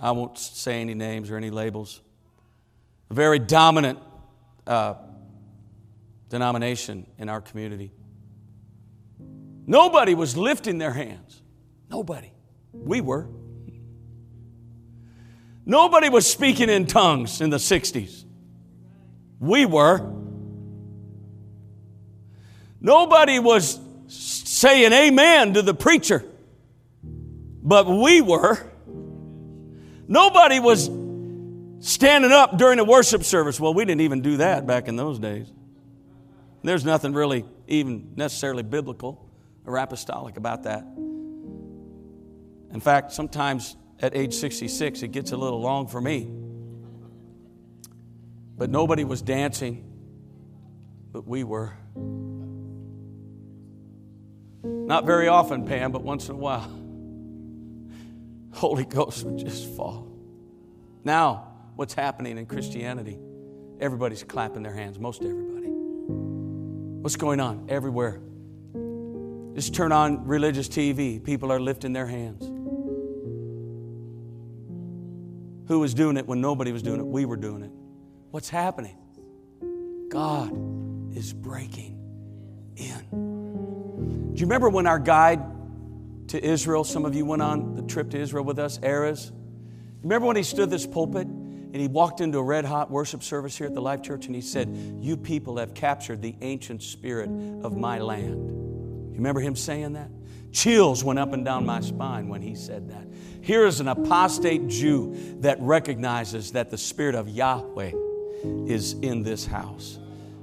I 0.00 0.10
won't 0.10 0.36
say 0.36 0.80
any 0.80 0.94
names 0.94 1.30
or 1.30 1.36
any 1.36 1.50
labels, 1.50 2.00
very 3.08 3.38
dominant 3.38 4.00
uh, 4.66 4.94
denomination 6.28 7.06
in 7.18 7.28
our 7.28 7.40
community. 7.40 7.92
Nobody 9.66 10.14
was 10.14 10.36
lifting 10.36 10.78
their 10.78 10.92
hands. 10.92 11.42
Nobody. 11.90 12.32
We 12.72 13.00
were. 13.00 13.28
Nobody 15.64 16.08
was 16.08 16.30
speaking 16.30 16.68
in 16.68 16.86
tongues 16.86 17.40
in 17.40 17.50
the 17.50 17.56
60s. 17.56 18.24
We 19.40 19.66
were. 19.66 20.12
Nobody 22.80 23.40
was 23.40 23.80
saying 24.06 24.92
amen 24.92 25.54
to 25.54 25.62
the 25.62 25.74
preacher, 25.74 26.24
but 27.02 27.88
we 27.88 28.20
were. 28.20 28.58
Nobody 30.06 30.60
was 30.60 30.88
standing 31.80 32.30
up 32.30 32.56
during 32.56 32.76
the 32.76 32.84
worship 32.84 33.24
service. 33.24 33.58
Well, 33.58 33.74
we 33.74 33.84
didn't 33.84 34.02
even 34.02 34.22
do 34.22 34.36
that 34.36 34.66
back 34.66 34.86
in 34.86 34.94
those 34.94 35.18
days. 35.18 35.52
There's 36.66 36.84
nothing 36.84 37.12
really 37.12 37.44
even 37.68 38.14
necessarily 38.16 38.64
biblical 38.64 39.30
or 39.64 39.76
apostolic 39.76 40.36
about 40.36 40.64
that. 40.64 40.82
In 42.72 42.80
fact, 42.80 43.12
sometimes 43.12 43.76
at 44.00 44.16
age 44.16 44.34
66, 44.34 45.04
it 45.04 45.12
gets 45.12 45.30
a 45.30 45.36
little 45.36 45.60
long 45.60 45.86
for 45.86 46.00
me. 46.00 46.28
But 48.58 48.68
nobody 48.68 49.04
was 49.04 49.22
dancing, 49.22 49.84
but 51.12 51.24
we 51.24 51.44
were. 51.44 51.72
Not 54.64 55.04
very 55.06 55.28
often, 55.28 55.66
Pam, 55.66 55.92
but 55.92 56.02
once 56.02 56.28
in 56.28 56.34
a 56.34 56.38
while. 56.38 56.68
Holy 58.58 58.84
Ghost 58.84 59.22
would 59.24 59.38
just 59.38 59.68
fall. 59.76 60.10
Now, 61.04 61.46
what's 61.76 61.94
happening 61.94 62.38
in 62.38 62.46
Christianity? 62.46 63.20
Everybody's 63.78 64.24
clapping 64.24 64.64
their 64.64 64.74
hands, 64.74 64.98
most 64.98 65.22
everybody. 65.22 65.56
What's 67.06 67.14
going 67.14 67.38
on? 67.38 67.66
Everywhere. 67.68 68.20
Just 69.54 69.76
turn 69.76 69.92
on 69.92 70.26
religious 70.26 70.68
TV. 70.68 71.22
People 71.22 71.52
are 71.52 71.60
lifting 71.60 71.92
their 71.92 72.08
hands. 72.08 72.44
Who 75.68 75.78
was 75.78 75.94
doing 75.94 76.16
it 76.16 76.26
when 76.26 76.40
nobody 76.40 76.72
was 76.72 76.82
doing 76.82 76.98
it? 76.98 77.06
We 77.06 77.24
were 77.24 77.36
doing 77.36 77.62
it. 77.62 77.70
What's 78.32 78.48
happening? 78.48 78.98
God 80.08 80.50
is 81.16 81.32
breaking 81.32 81.96
in. 82.74 84.32
Do 84.34 84.40
you 84.40 84.46
remember 84.46 84.68
when 84.68 84.88
our 84.88 84.98
guide 84.98 85.44
to 86.30 86.44
Israel, 86.44 86.82
some 86.82 87.04
of 87.04 87.14
you 87.14 87.24
went 87.24 87.40
on 87.40 87.76
the 87.76 87.82
trip 87.82 88.10
to 88.10 88.18
Israel 88.18 88.42
with 88.42 88.58
us, 88.58 88.78
Erez? 88.78 89.30
Remember 90.02 90.26
when 90.26 90.34
he 90.34 90.42
stood 90.42 90.70
this 90.70 90.88
pulpit 90.88 91.28
and 91.76 91.82
he 91.82 91.88
walked 91.88 92.22
into 92.22 92.38
a 92.38 92.42
red 92.42 92.64
hot 92.64 92.90
worship 92.90 93.22
service 93.22 93.58
here 93.58 93.66
at 93.66 93.74
the 93.74 93.82
Life 93.82 94.00
Church 94.00 94.24
and 94.24 94.34
he 94.34 94.40
said, 94.40 94.74
You 94.98 95.14
people 95.14 95.58
have 95.58 95.74
captured 95.74 96.22
the 96.22 96.34
ancient 96.40 96.82
spirit 96.82 97.28
of 97.62 97.76
my 97.76 97.98
land. 97.98 98.48
You 99.10 99.16
remember 99.16 99.40
him 99.40 99.54
saying 99.54 99.92
that? 99.92 100.08
Chills 100.52 101.04
went 101.04 101.18
up 101.18 101.34
and 101.34 101.44
down 101.44 101.66
my 101.66 101.82
spine 101.82 102.30
when 102.30 102.40
he 102.40 102.54
said 102.54 102.88
that. 102.88 103.06
Here 103.42 103.66
is 103.66 103.80
an 103.80 103.88
apostate 103.88 104.68
Jew 104.68 105.36
that 105.40 105.60
recognizes 105.60 106.52
that 106.52 106.70
the 106.70 106.78
Spirit 106.78 107.14
of 107.14 107.28
Yahweh 107.28 107.92
is 108.66 108.94
in 108.94 109.22
this 109.22 109.44
house 109.44 109.98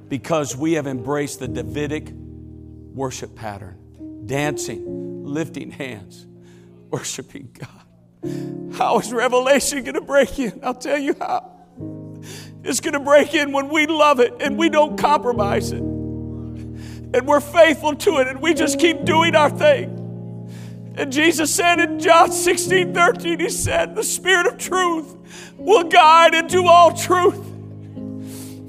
because 0.10 0.56
we 0.56 0.74
have 0.74 0.86
embraced 0.86 1.40
the 1.40 1.48
Davidic 1.48 2.12
worship 2.14 3.36
pattern 3.36 3.80
dancing, 4.28 5.26
lifting 5.26 5.72
hands, 5.72 6.28
worshiping 6.92 7.50
God. 7.58 7.83
How 8.74 9.00
is 9.00 9.12
revelation 9.14 9.84
going 9.84 9.96
to 9.96 10.02
break 10.02 10.40
in? 10.40 10.60
I'll 10.64 10.74
tell 10.74 10.98
you 10.98 11.16
how. 11.20 11.52
It's 12.64 12.80
going 12.80 12.94
to 12.94 13.00
break 13.00 13.34
in 13.34 13.52
when 13.52 13.70
we 13.70 13.88
love 13.88 14.20
it 14.20 14.34
and 14.40 14.58
we 14.58 14.70
don't 14.70 14.98
compromise 14.98 15.72
it 15.72 15.82
and 17.14 17.28
we're 17.28 17.40
faithful 17.40 17.96
to 17.96 18.18
it 18.20 18.28
and 18.28 18.42
we 18.42 18.54
just 18.54 18.80
keep 18.80 19.06
doing 19.06 19.36
our 19.36 19.50
thing. 19.50 20.00
And 20.96 21.12
Jesus 21.12 21.54
said 21.54 21.80
in 21.80 22.00
John 22.00 22.32
16 22.32 22.94
13, 22.94 23.40
He 23.40 23.50
said, 23.50 23.96
The 23.96 24.04
Spirit 24.04 24.48
of 24.48 24.58
truth 24.58 25.16
will 25.58 25.84
guide 25.86 26.34
into 26.34 26.66
all 26.66 26.94
truth. 26.94 27.40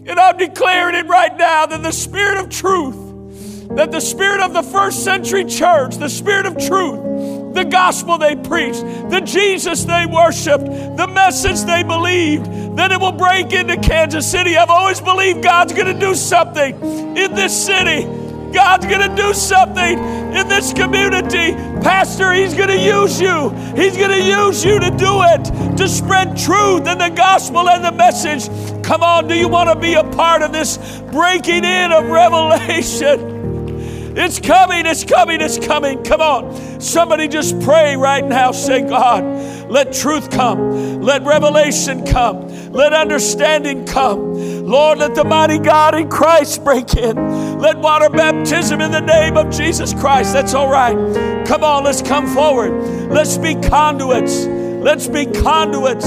And 0.07 0.21
I'm 0.21 0.37
declaring 0.37 0.95
it 0.95 1.07
right 1.07 1.35
now 1.37 1.67
that 1.67 1.83
the 1.83 1.93
Spirit 1.93 2.39
of 2.39 2.51
truth, 2.51 3.69
that 3.77 3.91
the 3.91 4.01
Spirit 4.01 4.41
of 4.41 4.53
the 4.53 4.63
first 4.63 5.05
century 5.05 5.45
church, 5.45 5.97
the 5.97 6.09
Spirit 6.09 6.47
of 6.47 6.59
truth, 6.59 7.43
the 7.55 7.65
gospel 7.65 8.19
they 8.19 8.37
preached, 8.37 8.83
the 9.11 9.23
Jesus 9.25 9.85
they 9.85 10.07
worshiped, 10.07 10.65
the 10.65 11.07
message 11.07 11.63
they 11.63 11.83
believed, 11.83 12.77
that 12.77 12.93
it 12.93 13.01
will 13.01 13.13
break 13.13 13.53
into 13.53 13.77
Kansas 13.77 14.31
City. 14.31 14.57
I've 14.57 14.71
always 14.71 15.01
believed 15.01 15.43
God's 15.43 15.73
going 15.73 15.93
to 15.93 15.99
do 15.99 16.15
something 16.15 16.75
in 17.17 17.35
this 17.35 17.67
city 17.67 18.05
God's 18.55 18.87
going 18.87 19.11
to 19.11 19.17
do 19.17 19.35
something 19.35 19.99
in 19.99 20.49
this 20.49 20.73
community. 20.73 21.55
Pastor, 21.83 22.33
He's 22.33 22.55
going 22.55 22.69
to 22.69 22.79
use 22.79 23.21
you. 23.21 23.51
He's 23.75 23.97
going 23.97 24.13
to 24.13 24.23
use 24.23 24.65
you 24.65 24.79
to 24.79 24.91
do 24.91 25.23
it, 25.23 25.77
to 25.77 25.89
spread 25.89 26.37
truth 26.37 26.87
and 26.87 27.01
the 27.01 27.11
gospel 27.11 27.69
and 27.69 27.85
the 27.85 27.91
message. 27.91 28.47
Come 28.85 29.03
on, 29.03 29.27
do 29.27 29.35
you 29.35 29.49
want 29.49 29.71
to 29.71 29.79
be 29.79 29.95
a 29.95 30.05
part 30.05 30.43
of 30.43 30.53
this 30.53 30.79
breaking 31.11 31.65
in 31.65 31.91
of 31.91 32.07
revelation? 32.07 33.35
It's 34.17 34.39
coming, 34.39 34.87
it's 34.87 35.03
coming, 35.03 35.41
it's 35.41 35.59
coming. 35.59 36.05
Come 36.05 36.21
on. 36.21 36.81
Somebody 36.81 37.27
just 37.27 37.61
pray 37.61 37.97
right 37.97 38.25
now. 38.25 38.53
Say, 38.53 38.83
God, 38.83 39.25
let 39.69 39.93
truth 39.93 40.31
come. 40.31 41.03
Let 41.03 41.23
revelation 41.25 42.07
come. 42.07 42.73
Let 42.73 42.93
understanding 42.93 43.87
come. 43.87 44.35
Lord, 44.65 44.99
let 44.99 45.15
the 45.17 45.25
mighty 45.25 45.59
God 45.59 45.97
in 45.97 46.09
Christ 46.09 46.62
break 46.62 46.95
in. 46.95 47.59
Let 47.59 47.79
water 47.79 48.09
baptism 48.09 48.81
in 48.81 48.93
the 48.93 49.01
name 49.01 49.37
of 49.37 49.51
Jesus 49.51 49.93
Christ. 49.95 50.33
That's 50.33 50.55
all 50.55 50.71
right. 50.71 50.95
Come 51.47 51.65
on, 51.65 51.85
let's 51.85 52.01
come 52.03 52.27
forward. 52.33 53.11
Let's 53.11 53.37
be 53.37 53.55
conduits. 53.55 54.47
Let's 54.47 55.09
be 55.09 55.27
conduits. 55.27 56.07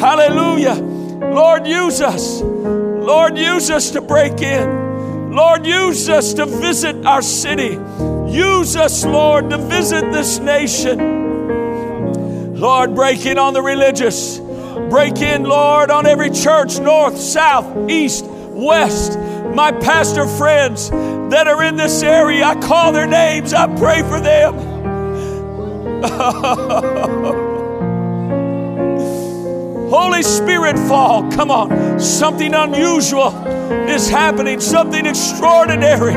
Hallelujah. 0.00 0.74
Lord, 0.74 1.66
use 1.66 2.00
us. 2.00 2.40
Lord, 2.40 3.36
use 3.36 3.70
us 3.70 3.90
to 3.90 4.00
break 4.00 4.40
in. 4.40 4.83
Lord, 5.34 5.66
use 5.66 6.08
us 6.08 6.32
to 6.34 6.46
visit 6.46 7.04
our 7.04 7.20
city. 7.20 7.76
Use 8.32 8.76
us, 8.76 9.04
Lord, 9.04 9.50
to 9.50 9.58
visit 9.58 10.12
this 10.12 10.38
nation. 10.38 12.54
Lord, 12.54 12.94
break 12.94 13.26
in 13.26 13.36
on 13.36 13.52
the 13.52 13.60
religious. 13.60 14.38
Break 14.38 15.18
in, 15.18 15.42
Lord, 15.42 15.90
on 15.90 16.06
every 16.06 16.30
church, 16.30 16.78
north, 16.78 17.18
south, 17.18 17.90
east, 17.90 18.24
west. 18.26 19.18
My 19.54 19.72
pastor 19.72 20.28
friends 20.28 20.90
that 20.90 21.48
are 21.48 21.64
in 21.64 21.74
this 21.74 22.04
area, 22.04 22.44
I 22.44 22.54
call 22.60 22.92
their 22.92 23.08
names, 23.08 23.52
I 23.52 23.66
pray 23.76 24.02
for 24.02 24.20
them. 24.20 24.54
Holy 29.96 30.24
Spirit, 30.24 30.76
fall. 30.88 31.30
Come 31.30 31.52
on. 31.52 32.00
Something 32.00 32.52
unusual 32.52 33.28
is 33.88 34.08
happening, 34.08 34.58
something 34.58 35.06
extraordinary 35.06 36.14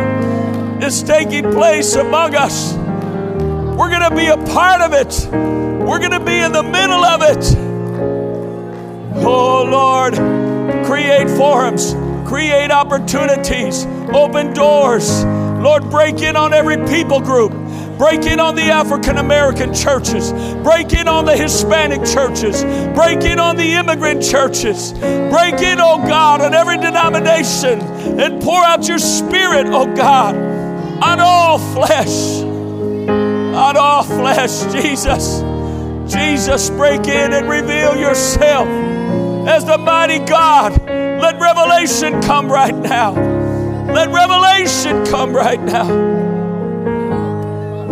is 0.84 1.04
taking 1.04 1.52
place 1.52 1.94
among 1.94 2.34
us. 2.34 2.74
We're 2.74 3.92
going 3.92 4.10
to 4.10 4.16
be 4.16 4.26
a 4.30 4.38
part 4.52 4.82
of 4.82 4.94
it, 4.94 5.30
we're 5.32 6.00
going 6.00 6.10
to 6.10 6.20
be 6.20 6.40
in 6.40 6.54
the 6.54 6.64
middle 6.64 7.06
of 7.06 7.22
it. 7.22 7.56
Oh 9.24 9.64
Lord, 9.70 10.16
create 10.88 11.30
forums, 11.38 11.94
create 12.28 12.72
opportunities, 12.72 13.86
open 14.12 14.56
doors. 14.56 15.24
Lord, 15.24 15.88
break 15.92 16.24
in 16.24 16.36
on 16.36 16.52
every 16.52 16.78
people 16.88 17.20
group. 17.20 17.52
Break 17.98 18.26
in 18.28 18.40
on 18.40 18.56
the 18.56 18.70
African 18.70 19.18
American 19.18 19.74
churches. 19.74 20.32
Break 20.62 20.94
in 20.94 21.08
on 21.08 21.26
the 21.26 21.36
Hispanic 21.36 22.06
churches. 22.06 22.64
Break 22.94 23.24
in 23.24 23.40
on 23.40 23.56
the 23.56 23.74
immigrant 23.74 24.22
churches. 24.24 24.94
Break 24.94 25.56
in, 25.62 25.80
oh 25.80 25.98
God, 26.08 26.42
on 26.42 26.54
every 26.54 26.78
denomination 26.78 27.82
and 28.20 28.42
pour 28.42 28.64
out 28.64 28.88
your 28.88 29.00
spirit, 29.00 29.66
oh 29.68 29.94
God, 29.96 30.36
on 30.36 31.20
all 31.20 31.58
flesh. 31.58 32.42
On 32.44 33.76
all 33.76 34.04
flesh, 34.04 34.62
Jesus. 34.72 35.42
Jesus, 36.12 36.70
break 36.70 37.08
in 37.08 37.34
and 37.34 37.50
reveal 37.50 37.98
yourself 37.98 38.68
as 39.48 39.66
the 39.66 39.78
mighty 39.78 40.20
God. 40.20 40.80
Let 40.86 41.40
revelation 41.40 42.22
come 42.22 42.48
right 42.48 42.76
now. 42.76 43.14
Let 43.92 44.10
revelation 44.10 45.06
come 45.06 45.36
right 45.36 45.60
now. 45.60 46.27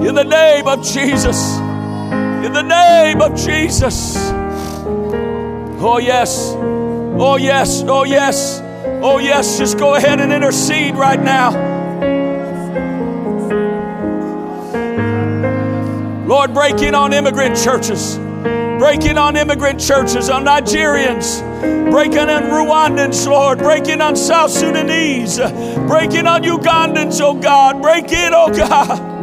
In 0.06 0.14
the 0.14 0.24
name 0.24 0.68
of 0.68 0.84
Jesus. 0.84 1.58
In 1.58 2.54
the 2.54 2.62
name 2.62 3.22
of 3.22 3.36
Jesus. 3.36 4.16
Oh, 5.82 5.98
yes. 5.98 6.54
Oh, 6.56 7.38
yes. 7.38 7.84
Oh, 7.88 8.04
yes. 8.04 8.62
Oh, 9.02 9.18
yes. 9.18 9.58
Just 9.58 9.80
go 9.80 9.96
ahead 9.96 10.22
and 10.22 10.32
intercede 10.32 10.94
right 10.94 11.20
now. 11.20 11.50
Lord, 16.28 16.54
break 16.54 16.84
in 16.84 16.94
on 16.94 17.12
immigrant 17.12 17.58
churches. 17.58 18.16
Break 18.78 19.06
in 19.06 19.18
on 19.18 19.36
immigrant 19.36 19.80
churches, 19.80 20.30
on 20.30 20.46
Nigerians. 20.46 21.42
Break 21.90 22.12
in 22.12 22.30
on 22.30 22.44
Rwandans, 22.44 23.26
Lord. 23.26 23.58
Break 23.58 23.88
in 23.88 24.02
on 24.02 24.16
South 24.16 24.52
Sudanese. 24.52 25.38
Break 25.38 26.12
in 26.12 26.28
on 26.28 26.44
Ugandans, 26.44 27.20
oh 27.22 27.34
God. 27.34 27.82
Break 27.82 28.12
in, 28.12 28.36
oh 28.36 28.54
God 28.56 29.16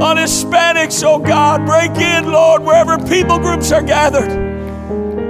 on 0.00 0.16
Hispanics, 0.16 1.02
oh 1.04 1.18
God. 1.18 1.66
Break 1.66 1.92
in, 1.96 2.30
Lord, 2.30 2.62
wherever 2.62 2.98
people 2.98 3.38
groups 3.38 3.70
are 3.72 3.82
gathered. 3.82 4.30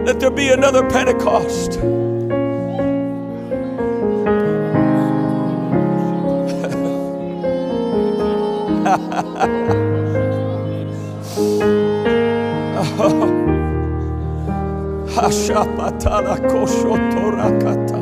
Let 0.07 0.21
there 0.21 0.31
be 0.31 0.49
another 0.49 0.89
Pentecost. 0.89 1.79
Hashapatala 15.15 16.37
koshotorakata. 16.51 18.01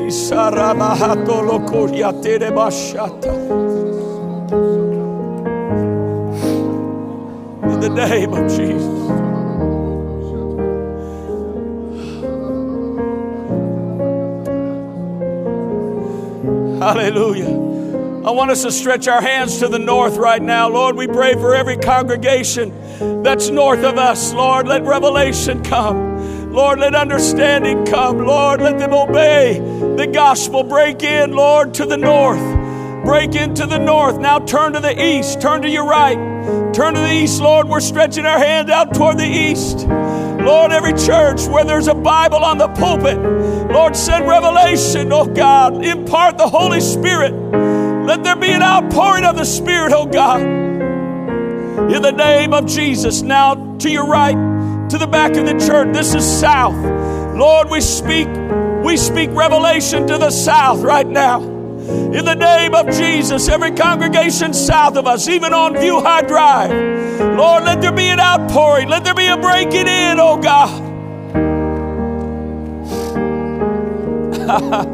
Isaramahato 0.08 1.42
lokuriatere 1.48 2.50
bashata. 2.56 3.32
The 7.80 7.88
name 7.88 8.34
of 8.34 8.50
Jesus. 8.50 9.10
Hallelujah. 16.80 17.70
I 18.26 18.30
want 18.32 18.50
us 18.50 18.62
to 18.62 18.72
stretch 18.72 19.08
our 19.08 19.20
hands 19.22 19.58
to 19.58 19.68
the 19.68 19.78
north 19.78 20.16
right 20.16 20.42
now. 20.42 20.68
Lord, 20.68 20.96
we 20.96 21.06
pray 21.06 21.34
for 21.34 21.54
every 21.54 21.76
congregation 21.76 23.22
that's 23.22 23.48
north 23.48 23.82
of 23.82 23.96
us. 23.96 24.32
Lord, 24.32 24.68
let 24.68 24.82
revelation 24.82 25.62
come. 25.62 26.52
Lord, 26.52 26.80
let 26.80 26.94
understanding 26.94 27.84
come. 27.86 28.26
Lord, 28.26 28.60
let 28.60 28.78
them 28.78 28.92
obey 28.92 29.58
the 29.96 30.06
gospel. 30.06 30.64
Break 30.64 31.02
in, 31.02 31.32
Lord, 31.32 31.74
to 31.74 31.86
the 31.86 31.96
north. 31.96 33.04
Break 33.04 33.34
into 33.34 33.66
the 33.66 33.78
north. 33.78 34.18
Now 34.18 34.38
turn 34.38 34.74
to 34.74 34.80
the 34.80 35.02
east. 35.02 35.40
Turn 35.40 35.62
to 35.62 35.68
your 35.68 35.86
right. 35.86 36.29
Turn 36.72 36.94
to 36.94 37.00
the 37.00 37.12
east, 37.12 37.40
Lord. 37.40 37.68
We're 37.68 37.80
stretching 37.80 38.26
our 38.26 38.38
hand 38.38 38.70
out 38.70 38.94
toward 38.94 39.18
the 39.18 39.26
east. 39.26 39.86
Lord, 39.86 40.72
every 40.72 40.94
church 40.94 41.46
where 41.46 41.64
there's 41.64 41.88
a 41.88 41.94
Bible 41.94 42.44
on 42.44 42.58
the 42.58 42.68
pulpit, 42.68 43.18
Lord, 43.70 43.94
send 43.94 44.26
revelation, 44.26 45.12
oh 45.12 45.26
God. 45.26 45.84
Impart 45.84 46.38
the 46.38 46.48
Holy 46.48 46.80
Spirit. 46.80 47.32
Let 47.32 48.24
there 48.24 48.36
be 48.36 48.50
an 48.50 48.62
outpouring 48.62 49.24
of 49.24 49.36
the 49.36 49.44
Spirit, 49.44 49.92
oh 49.92 50.06
God. 50.06 50.40
In 50.40 52.02
the 52.02 52.12
name 52.12 52.54
of 52.54 52.66
Jesus. 52.66 53.22
Now 53.22 53.76
to 53.78 53.90
your 53.90 54.06
right, 54.06 54.88
to 54.90 54.98
the 54.98 55.06
back 55.06 55.36
of 55.36 55.46
the 55.46 55.58
church. 55.66 55.94
This 55.94 56.14
is 56.14 56.24
south. 56.24 56.76
Lord, 57.36 57.68
we 57.70 57.80
speak, 57.80 58.28
we 58.84 58.96
speak 58.96 59.30
revelation 59.32 60.06
to 60.06 60.18
the 60.18 60.30
south 60.30 60.82
right 60.82 61.06
now. 61.06 61.49
In 61.90 62.24
the 62.24 62.34
name 62.34 62.74
of 62.74 62.88
Jesus, 62.90 63.48
every 63.48 63.72
congregation 63.72 64.54
south 64.54 64.96
of 64.96 65.06
us, 65.06 65.28
even 65.28 65.52
on 65.52 65.76
View 65.76 66.00
High 66.00 66.22
Drive, 66.22 66.70
Lord, 67.36 67.64
let 67.64 67.80
there 67.80 67.92
be 67.92 68.04
an 68.04 68.20
outpouring. 68.20 68.88
Let 68.88 69.04
there 69.04 69.14
be 69.14 69.26
a 69.26 69.36
breaking 69.36 69.88
in, 69.88 70.20
oh 70.20 70.36
God. 70.36 70.88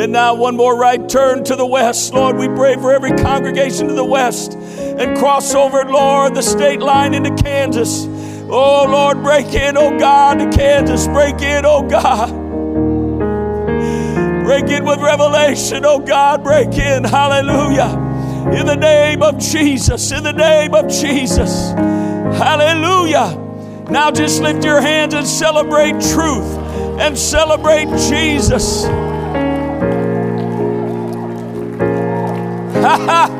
and 0.00 0.12
now, 0.12 0.34
one 0.34 0.56
more 0.56 0.76
right 0.76 1.08
turn 1.08 1.44
to 1.44 1.56
the 1.56 1.66
west. 1.66 2.14
Lord, 2.14 2.36
we 2.36 2.46
pray 2.48 2.74
for 2.74 2.92
every 2.92 3.10
congregation 3.12 3.88
to 3.88 3.94
the 3.94 4.04
west 4.04 4.54
and 4.54 5.18
cross 5.18 5.54
over, 5.54 5.84
Lord, 5.84 6.34
the 6.34 6.42
state 6.42 6.80
line 6.80 7.14
into 7.14 7.34
Kansas. 7.42 8.06
Oh, 8.48 8.86
Lord, 8.88 9.22
break 9.22 9.46
in, 9.54 9.76
oh 9.76 9.98
God, 9.98 10.38
to 10.38 10.56
Kansas. 10.56 11.06
Break 11.06 11.40
in, 11.40 11.64
oh 11.64 11.82
God. 11.82 12.39
Break 14.50 14.68
in 14.70 14.84
with 14.84 14.98
revelation, 14.98 15.84
oh 15.84 16.00
God, 16.00 16.42
break 16.42 16.72
in. 16.72 17.04
Hallelujah. 17.04 17.86
In 18.52 18.66
the 18.66 18.74
name 18.74 19.22
of 19.22 19.38
Jesus, 19.38 20.10
in 20.10 20.24
the 20.24 20.32
name 20.32 20.74
of 20.74 20.88
Jesus. 20.88 21.70
Hallelujah. 21.70 23.36
Now 23.88 24.10
just 24.10 24.42
lift 24.42 24.64
your 24.64 24.80
hands 24.80 25.14
and 25.14 25.24
celebrate 25.24 25.92
truth 26.00 26.58
and 26.98 27.16
celebrate 27.16 27.86
Jesus. 28.08 28.86
Ha 32.80 32.96
ha. 32.96 33.39